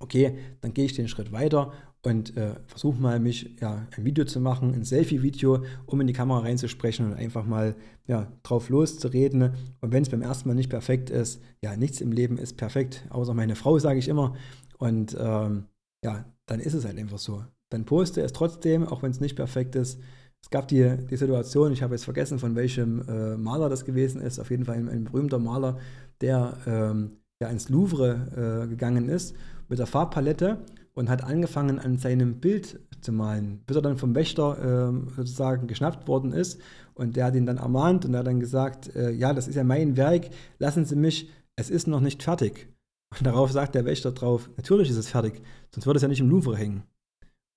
okay, 0.00 0.36
dann 0.62 0.74
gehe 0.74 0.84
ich 0.84 0.94
den 0.94 1.06
Schritt 1.06 1.30
weiter 1.30 1.72
und 2.04 2.36
äh, 2.36 2.54
versuche 2.66 3.00
mal, 3.00 3.20
mich 3.20 3.56
ja, 3.60 3.86
ein 3.96 4.04
Video 4.04 4.24
zu 4.24 4.40
machen, 4.40 4.74
ein 4.74 4.84
Selfie-Video, 4.84 5.64
um 5.86 6.00
in 6.00 6.08
die 6.08 6.12
Kamera 6.12 6.40
reinzusprechen 6.40 7.06
und 7.06 7.14
einfach 7.14 7.46
mal 7.46 7.76
ja, 8.06 8.26
drauf 8.42 8.68
loszureden. 8.68 9.54
Und 9.80 9.92
wenn 9.92 10.02
es 10.02 10.08
beim 10.08 10.22
ersten 10.22 10.48
Mal 10.48 10.54
nicht 10.54 10.70
perfekt 10.70 11.10
ist, 11.10 11.40
ja, 11.62 11.76
nichts 11.76 12.00
im 12.00 12.10
Leben 12.10 12.38
ist 12.38 12.56
perfekt, 12.56 13.06
außer 13.10 13.34
meine 13.34 13.54
Frau, 13.54 13.78
sage 13.78 14.00
ich 14.00 14.08
immer. 14.08 14.34
Und 14.78 15.16
ähm, 15.18 15.66
ja, 16.04 16.24
dann 16.46 16.58
ist 16.58 16.74
es 16.74 16.84
halt 16.84 16.98
einfach 16.98 17.18
so. 17.18 17.44
Dann 17.70 17.84
poste 17.84 18.20
es 18.20 18.32
trotzdem, 18.32 18.86
auch 18.86 19.02
wenn 19.02 19.12
es 19.12 19.20
nicht 19.20 19.36
perfekt 19.36 19.76
ist. 19.76 20.00
Es 20.42 20.50
gab 20.50 20.66
die, 20.66 20.96
die 21.08 21.16
Situation, 21.16 21.72
ich 21.72 21.82
habe 21.82 21.94
jetzt 21.94 22.04
vergessen, 22.04 22.40
von 22.40 22.56
welchem 22.56 23.08
äh, 23.08 23.36
Maler 23.36 23.68
das 23.68 23.84
gewesen 23.84 24.20
ist, 24.20 24.40
auf 24.40 24.50
jeden 24.50 24.64
Fall 24.64 24.76
ein, 24.76 24.88
ein 24.88 25.04
berühmter 25.04 25.38
Maler, 25.38 25.78
der 26.20 26.58
ähm, 26.66 27.18
ja, 27.40 27.48
ins 27.48 27.68
Louvre 27.68 28.64
äh, 28.64 28.68
gegangen 28.68 29.08
ist 29.08 29.36
mit 29.68 29.78
der 29.78 29.86
Farbpalette 29.86 30.58
und 30.94 31.08
hat 31.08 31.24
angefangen 31.24 31.78
an 31.78 31.96
seinem 31.98 32.40
Bild 32.40 32.80
zu 33.00 33.12
malen, 33.12 33.62
bis 33.66 33.76
er 33.76 33.82
dann 33.82 33.96
vom 33.96 34.14
Wächter 34.14 34.92
äh, 34.92 35.10
sozusagen 35.16 35.66
geschnappt 35.66 36.06
worden 36.06 36.32
ist 36.32 36.60
und 36.94 37.16
der 37.16 37.26
hat 37.26 37.34
ihn 37.34 37.46
dann 37.46 37.58
ermahnt 37.58 38.04
und 38.04 38.14
er 38.14 38.20
hat 38.20 38.26
dann 38.26 38.40
gesagt, 38.40 38.94
äh, 38.94 39.10
ja, 39.10 39.32
das 39.32 39.48
ist 39.48 39.54
ja 39.54 39.64
mein 39.64 39.96
Werk, 39.96 40.30
lassen 40.58 40.84
Sie 40.84 40.96
mich, 40.96 41.30
es 41.56 41.70
ist 41.70 41.86
noch 41.86 42.00
nicht 42.00 42.22
fertig. 42.22 42.68
Und 43.18 43.26
darauf 43.26 43.52
sagt 43.52 43.74
der 43.74 43.84
Wächter 43.84 44.12
drauf, 44.12 44.50
natürlich 44.56 44.88
ist 44.90 44.96
es 44.96 45.10
fertig, 45.10 45.42
sonst 45.70 45.86
würde 45.86 45.98
es 45.98 46.02
ja 46.02 46.08
nicht 46.08 46.20
im 46.20 46.30
Louvre 46.30 46.56
hängen. 46.56 46.82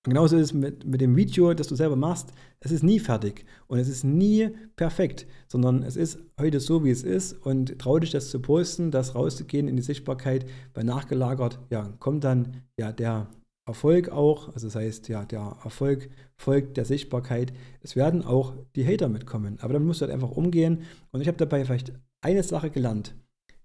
Und 0.06 0.12
genauso 0.12 0.36
ist 0.36 0.42
es 0.42 0.54
mit, 0.54 0.84
mit 0.84 1.00
dem 1.00 1.16
Video, 1.16 1.52
das 1.52 1.66
du 1.66 1.74
selber 1.74 1.96
machst. 1.96 2.32
Es 2.60 2.70
ist 2.70 2.84
nie 2.84 3.00
fertig 3.00 3.44
und 3.66 3.80
es 3.80 3.88
ist 3.88 4.04
nie 4.04 4.50
perfekt, 4.76 5.26
sondern 5.48 5.82
es 5.82 5.96
ist 5.96 6.20
heute 6.40 6.60
so, 6.60 6.84
wie 6.84 6.90
es 6.90 7.02
ist. 7.02 7.32
Und 7.32 7.76
trau 7.80 7.98
dich, 7.98 8.12
das 8.12 8.30
zu 8.30 8.40
posten, 8.40 8.92
das 8.92 9.16
rauszugehen 9.16 9.66
in 9.66 9.74
die 9.74 9.82
Sichtbarkeit, 9.82 10.46
weil 10.74 10.84
nachgelagert, 10.84 11.58
ja, 11.70 11.92
kommt 11.98 12.22
dann 12.22 12.62
ja 12.78 12.92
der 12.92 13.26
Erfolg 13.66 14.08
auch. 14.10 14.54
Also 14.54 14.68
das 14.68 14.76
heißt, 14.76 15.08
ja, 15.08 15.24
der 15.24 15.56
Erfolg 15.64 16.08
folgt 16.36 16.76
der 16.76 16.84
Sichtbarkeit. 16.84 17.52
Es 17.80 17.96
werden 17.96 18.24
auch 18.24 18.54
die 18.76 18.86
Hater 18.86 19.08
mitkommen. 19.08 19.58
Aber 19.60 19.72
damit 19.72 19.88
musst 19.88 20.02
du 20.02 20.04
halt 20.04 20.14
einfach 20.14 20.30
umgehen. 20.30 20.82
Und 21.10 21.20
ich 21.20 21.26
habe 21.26 21.36
dabei 21.36 21.64
vielleicht 21.64 21.92
eine 22.20 22.44
Sache 22.44 22.70
gelernt 22.70 23.16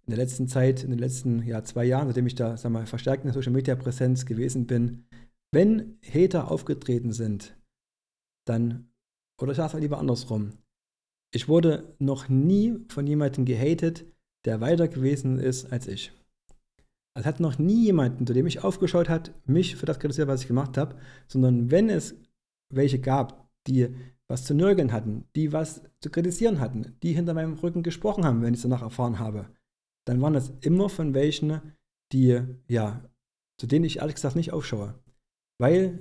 in 0.07 0.15
der 0.15 0.17
letzten 0.17 0.47
Zeit, 0.47 0.83
in 0.83 0.89
den 0.89 0.99
letzten 0.99 1.43
ja, 1.43 1.63
zwei 1.63 1.85
Jahren, 1.85 2.07
seitdem 2.07 2.25
ich 2.25 2.33
da 2.33 2.57
sag 2.57 2.71
mal, 2.71 2.87
verstärkt 2.87 3.23
in 3.23 3.27
der 3.27 3.33
Social 3.35 3.53
Media 3.53 3.75
Präsenz 3.75 4.25
gewesen 4.25 4.65
bin, 4.65 5.03
wenn 5.51 5.97
Hater 6.01 6.49
aufgetreten 6.49 7.11
sind, 7.11 7.57
dann, 8.45 8.89
oder 9.39 9.51
ich 9.51 9.57
sage 9.57 9.77
es 9.77 9.81
lieber 9.81 9.99
andersrum, 9.99 10.53
ich 11.33 11.47
wurde 11.47 11.95
noch 11.99 12.29
nie 12.29 12.79
von 12.89 13.05
jemandem 13.05 13.45
gehatet, 13.45 14.05
der 14.45 14.61
weiter 14.61 14.87
gewesen 14.87 15.39
ist 15.39 15.71
als 15.71 15.87
ich. 15.87 16.11
Es 17.13 17.25
hat 17.25 17.39
noch 17.39 17.59
nie 17.59 17.85
jemanden, 17.85 18.25
zu 18.25 18.33
dem 18.33 18.47
ich 18.47 18.63
aufgeschaut 18.63 19.09
hat, 19.09 19.33
mich 19.45 19.75
für 19.75 19.85
das 19.85 19.99
kritisiert, 19.99 20.27
was 20.27 20.41
ich 20.41 20.47
gemacht 20.47 20.77
habe, 20.77 20.95
sondern 21.27 21.69
wenn 21.69 21.89
es 21.89 22.15
welche 22.69 22.99
gab, 22.99 23.49
die 23.67 23.93
was 24.27 24.45
zu 24.45 24.53
nörgeln 24.53 24.93
hatten, 24.93 25.25
die 25.35 25.51
was 25.51 25.83
zu 25.99 26.09
kritisieren 26.09 26.61
hatten, 26.61 26.95
die 27.03 27.11
hinter 27.11 27.33
meinem 27.33 27.55
Rücken 27.55 27.83
gesprochen 27.83 28.23
haben, 28.23 28.41
wenn 28.41 28.53
ich 28.53 28.59
es 28.59 28.63
danach 28.63 28.81
erfahren 28.81 29.19
habe, 29.19 29.49
dann 30.05 30.21
waren 30.21 30.33
das 30.33 30.53
immer 30.61 30.87
von 30.87 31.13
welchen, 31.13 31.61
die, 32.13 32.41
ja, 32.67 33.03
zu 33.57 33.67
denen 33.67 33.83
ich 33.83 33.97
ehrlich 33.97 34.15
gesagt 34.15 34.37
nicht 34.37 34.53
aufschaue 34.53 34.95
weil 35.61 35.99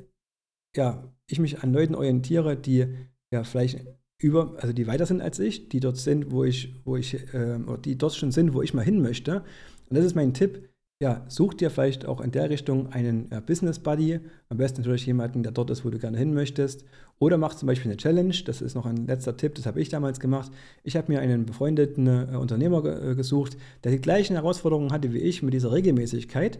ja, 0.74 1.12
ich 1.26 1.38
mich 1.38 1.62
an 1.62 1.72
Leuten 1.72 1.94
orientiere, 1.94 2.56
die 2.56 2.86
ja 3.30 3.44
vielleicht 3.44 3.86
über, 4.18 4.54
also 4.58 4.72
die 4.72 4.86
weiter 4.86 5.06
sind 5.06 5.20
als 5.20 5.38
ich, 5.38 5.68
die 5.68 5.80
dort 5.80 5.98
sind, 5.98 6.30
wo 6.30 6.44
ich, 6.44 6.74
wo 6.84 6.96
ich, 6.96 7.14
äh, 7.34 7.58
oder 7.66 7.78
die 7.78 7.96
dort 7.96 8.14
schon 8.14 8.32
sind, 8.32 8.54
wo 8.54 8.62
ich 8.62 8.74
mal 8.74 8.84
hin 8.84 9.02
möchte. 9.02 9.44
Und 9.88 9.96
das 9.96 10.04
ist 10.04 10.14
mein 10.14 10.34
Tipp. 10.34 10.68
Ja, 11.02 11.24
such 11.28 11.54
dir 11.54 11.70
vielleicht 11.70 12.04
auch 12.04 12.20
in 12.20 12.30
der 12.30 12.50
Richtung 12.50 12.92
einen 12.92 13.28
ja, 13.30 13.40
Business 13.40 13.78
Buddy, 13.78 14.20
am 14.50 14.58
besten 14.58 14.82
natürlich 14.82 15.06
jemanden, 15.06 15.42
der 15.42 15.52
dort 15.52 15.70
ist, 15.70 15.82
wo 15.84 15.88
du 15.88 15.98
gerne 15.98 16.18
hin 16.18 16.34
möchtest, 16.34 16.84
Oder 17.18 17.36
mach 17.36 17.54
zum 17.54 17.66
Beispiel 17.66 17.90
eine 17.90 17.98
Challenge, 17.98 18.34
das 18.44 18.62
ist 18.62 18.74
noch 18.74 18.86
ein 18.86 19.06
letzter 19.06 19.36
Tipp, 19.36 19.54
das 19.54 19.66
habe 19.66 19.80
ich 19.80 19.90
damals 19.90 20.20
gemacht. 20.20 20.50
Ich 20.84 20.96
habe 20.96 21.12
mir 21.12 21.20
einen 21.20 21.46
befreundeten 21.46 22.06
äh, 22.06 22.36
Unternehmer 22.36 22.82
ge 22.82 23.12
äh, 23.12 23.14
gesucht, 23.14 23.56
der 23.84 23.92
die 23.92 24.00
gleichen 24.00 24.36
Herausforderungen 24.36 24.90
hatte 24.90 25.12
wie 25.12 25.18
ich 25.18 25.42
mit 25.42 25.54
dieser 25.54 25.72
Regelmäßigkeit 25.72 26.58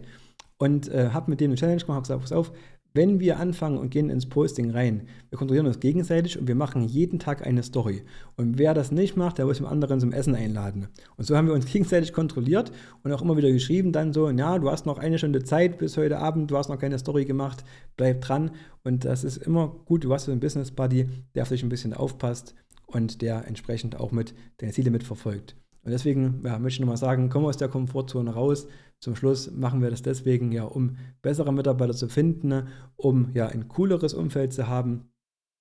und 0.57 0.87
äh, 0.89 1.09
habe 1.09 1.31
mit 1.31 1.39
dem 1.39 1.51
eine 1.51 1.57
Challenge 1.57 1.81
gemacht, 1.81 1.95
habe 1.97 2.01
gesagt, 2.01 2.21
pass 2.21 2.31
auf, 2.31 2.51
wenn 2.93 3.19
wir 3.19 3.39
anfangen 3.39 3.77
und 3.77 3.89
gehen 3.89 4.09
ins 4.09 4.27
Posting 4.27 4.71
rein, 4.71 5.07
wir 5.29 5.37
kontrollieren 5.37 5.67
uns 5.67 5.79
gegenseitig 5.79 6.37
und 6.37 6.47
wir 6.47 6.55
machen 6.55 6.83
jeden 6.83 7.19
Tag 7.19 7.45
eine 7.45 7.63
Story. 7.63 8.03
Und 8.35 8.57
wer 8.57 8.73
das 8.73 8.91
nicht 8.91 9.15
macht, 9.15 9.37
der 9.37 9.45
muss 9.45 9.57
dem 9.57 9.65
anderen 9.65 9.99
zum 9.99 10.11
Essen 10.11 10.35
einladen. 10.35 10.87
Und 11.17 11.25
so 11.25 11.37
haben 11.37 11.47
wir 11.47 11.53
uns 11.53 11.65
gegenseitig 11.71 12.13
kontrolliert 12.13 12.71
und 13.03 13.11
auch 13.11 13.21
immer 13.21 13.37
wieder 13.37 13.51
geschrieben, 13.51 13.91
dann 13.91 14.13
so, 14.13 14.29
ja, 14.29 14.59
du 14.59 14.69
hast 14.69 14.85
noch 14.85 14.97
eine 14.97 15.17
Stunde 15.17 15.43
Zeit 15.43 15.77
bis 15.77 15.97
heute 15.97 16.17
Abend, 16.17 16.51
du 16.51 16.57
hast 16.57 16.69
noch 16.69 16.79
keine 16.79 16.99
Story 16.99 17.25
gemacht, 17.25 17.63
bleib 17.95 18.21
dran. 18.21 18.51
Und 18.83 19.05
das 19.05 19.23
ist 19.23 19.37
immer 19.37 19.75
gut, 19.85 20.03
du 20.03 20.13
hast 20.13 20.25
so 20.25 20.31
einen 20.31 20.41
Business 20.41 20.71
Buddy, 20.71 21.07
der 21.35 21.43
auf 21.43 21.49
dich 21.49 21.63
ein 21.63 21.69
bisschen 21.69 21.93
aufpasst 21.93 22.55
und 22.87 23.21
der 23.21 23.47
entsprechend 23.47 23.99
auch 23.99 24.11
mit 24.11 24.33
deine 24.57 24.73
Ziele 24.73 24.91
mitverfolgt. 24.91 25.55
Und 25.83 25.91
deswegen 25.91 26.41
ja, 26.43 26.59
möchte 26.59 26.75
ich 26.75 26.79
nochmal 26.81 26.97
sagen, 26.97 27.29
komm 27.29 27.45
aus 27.45 27.57
der 27.57 27.67
Komfortzone 27.67 28.33
raus. 28.33 28.67
Zum 29.01 29.15
Schluss 29.15 29.49
machen 29.49 29.81
wir 29.81 29.89
das 29.89 30.03
deswegen 30.03 30.51
ja, 30.51 30.63
um 30.63 30.97
bessere 31.23 31.51
Mitarbeiter 31.51 31.93
zu 31.93 32.07
finden, 32.07 32.67
um 32.95 33.31
ja 33.33 33.47
ein 33.47 33.67
cooleres 33.67 34.13
Umfeld 34.13 34.53
zu 34.53 34.67
haben, 34.67 35.09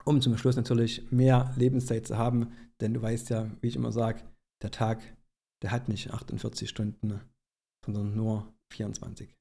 um 0.05 0.21
zum 0.21 0.37
Schluss 0.37 0.57
natürlich 0.57 1.11
mehr 1.11 1.55
Lebenszeit 1.57 2.07
zu 2.07 2.19
haben. 2.19 2.53
Denn 2.83 2.93
du 2.93 3.01
weißt 3.01 3.31
ja, 3.31 3.51
wie 3.63 3.69
ich 3.69 3.77
immer 3.77 3.93
sage, 3.93 4.21
der 4.63 4.71
Tag, 4.71 5.01
der 5.63 5.71
hat 5.71 5.89
nicht 5.89 6.13
48 6.13 6.69
Stunden, 6.69 7.21
sondern 7.85 8.15
nur 8.15 8.53
24. 8.73 9.35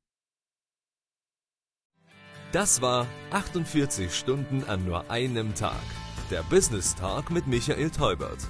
Das 2.53 2.82
war 2.82 3.06
48 3.32 4.13
Stunden 4.15 4.63
an 4.63 4.86
nur 4.86 5.12
einem 5.12 5.53
Tag. 5.56 5.84
Der 6.32 6.44
Business 6.44 6.96
Talk 6.96 7.32
mit 7.32 7.48
Michael 7.48 7.89
Teubert. 7.89 8.50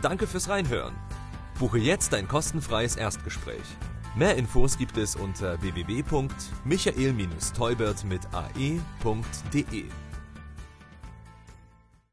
Danke 0.00 0.28
fürs 0.28 0.48
Reinhören. 0.48 0.94
Buche 1.58 1.78
jetzt 1.78 2.14
ein 2.14 2.28
kostenfreies 2.28 2.96
Erstgespräch. 2.96 3.64
Mehr 4.16 4.36
Infos 4.36 4.76
gibt 4.78 4.96
es 4.96 5.14
unter 5.14 5.60
www.michael-teubert 5.60 8.04
mit 8.04 8.22
ae.de. 8.32 9.84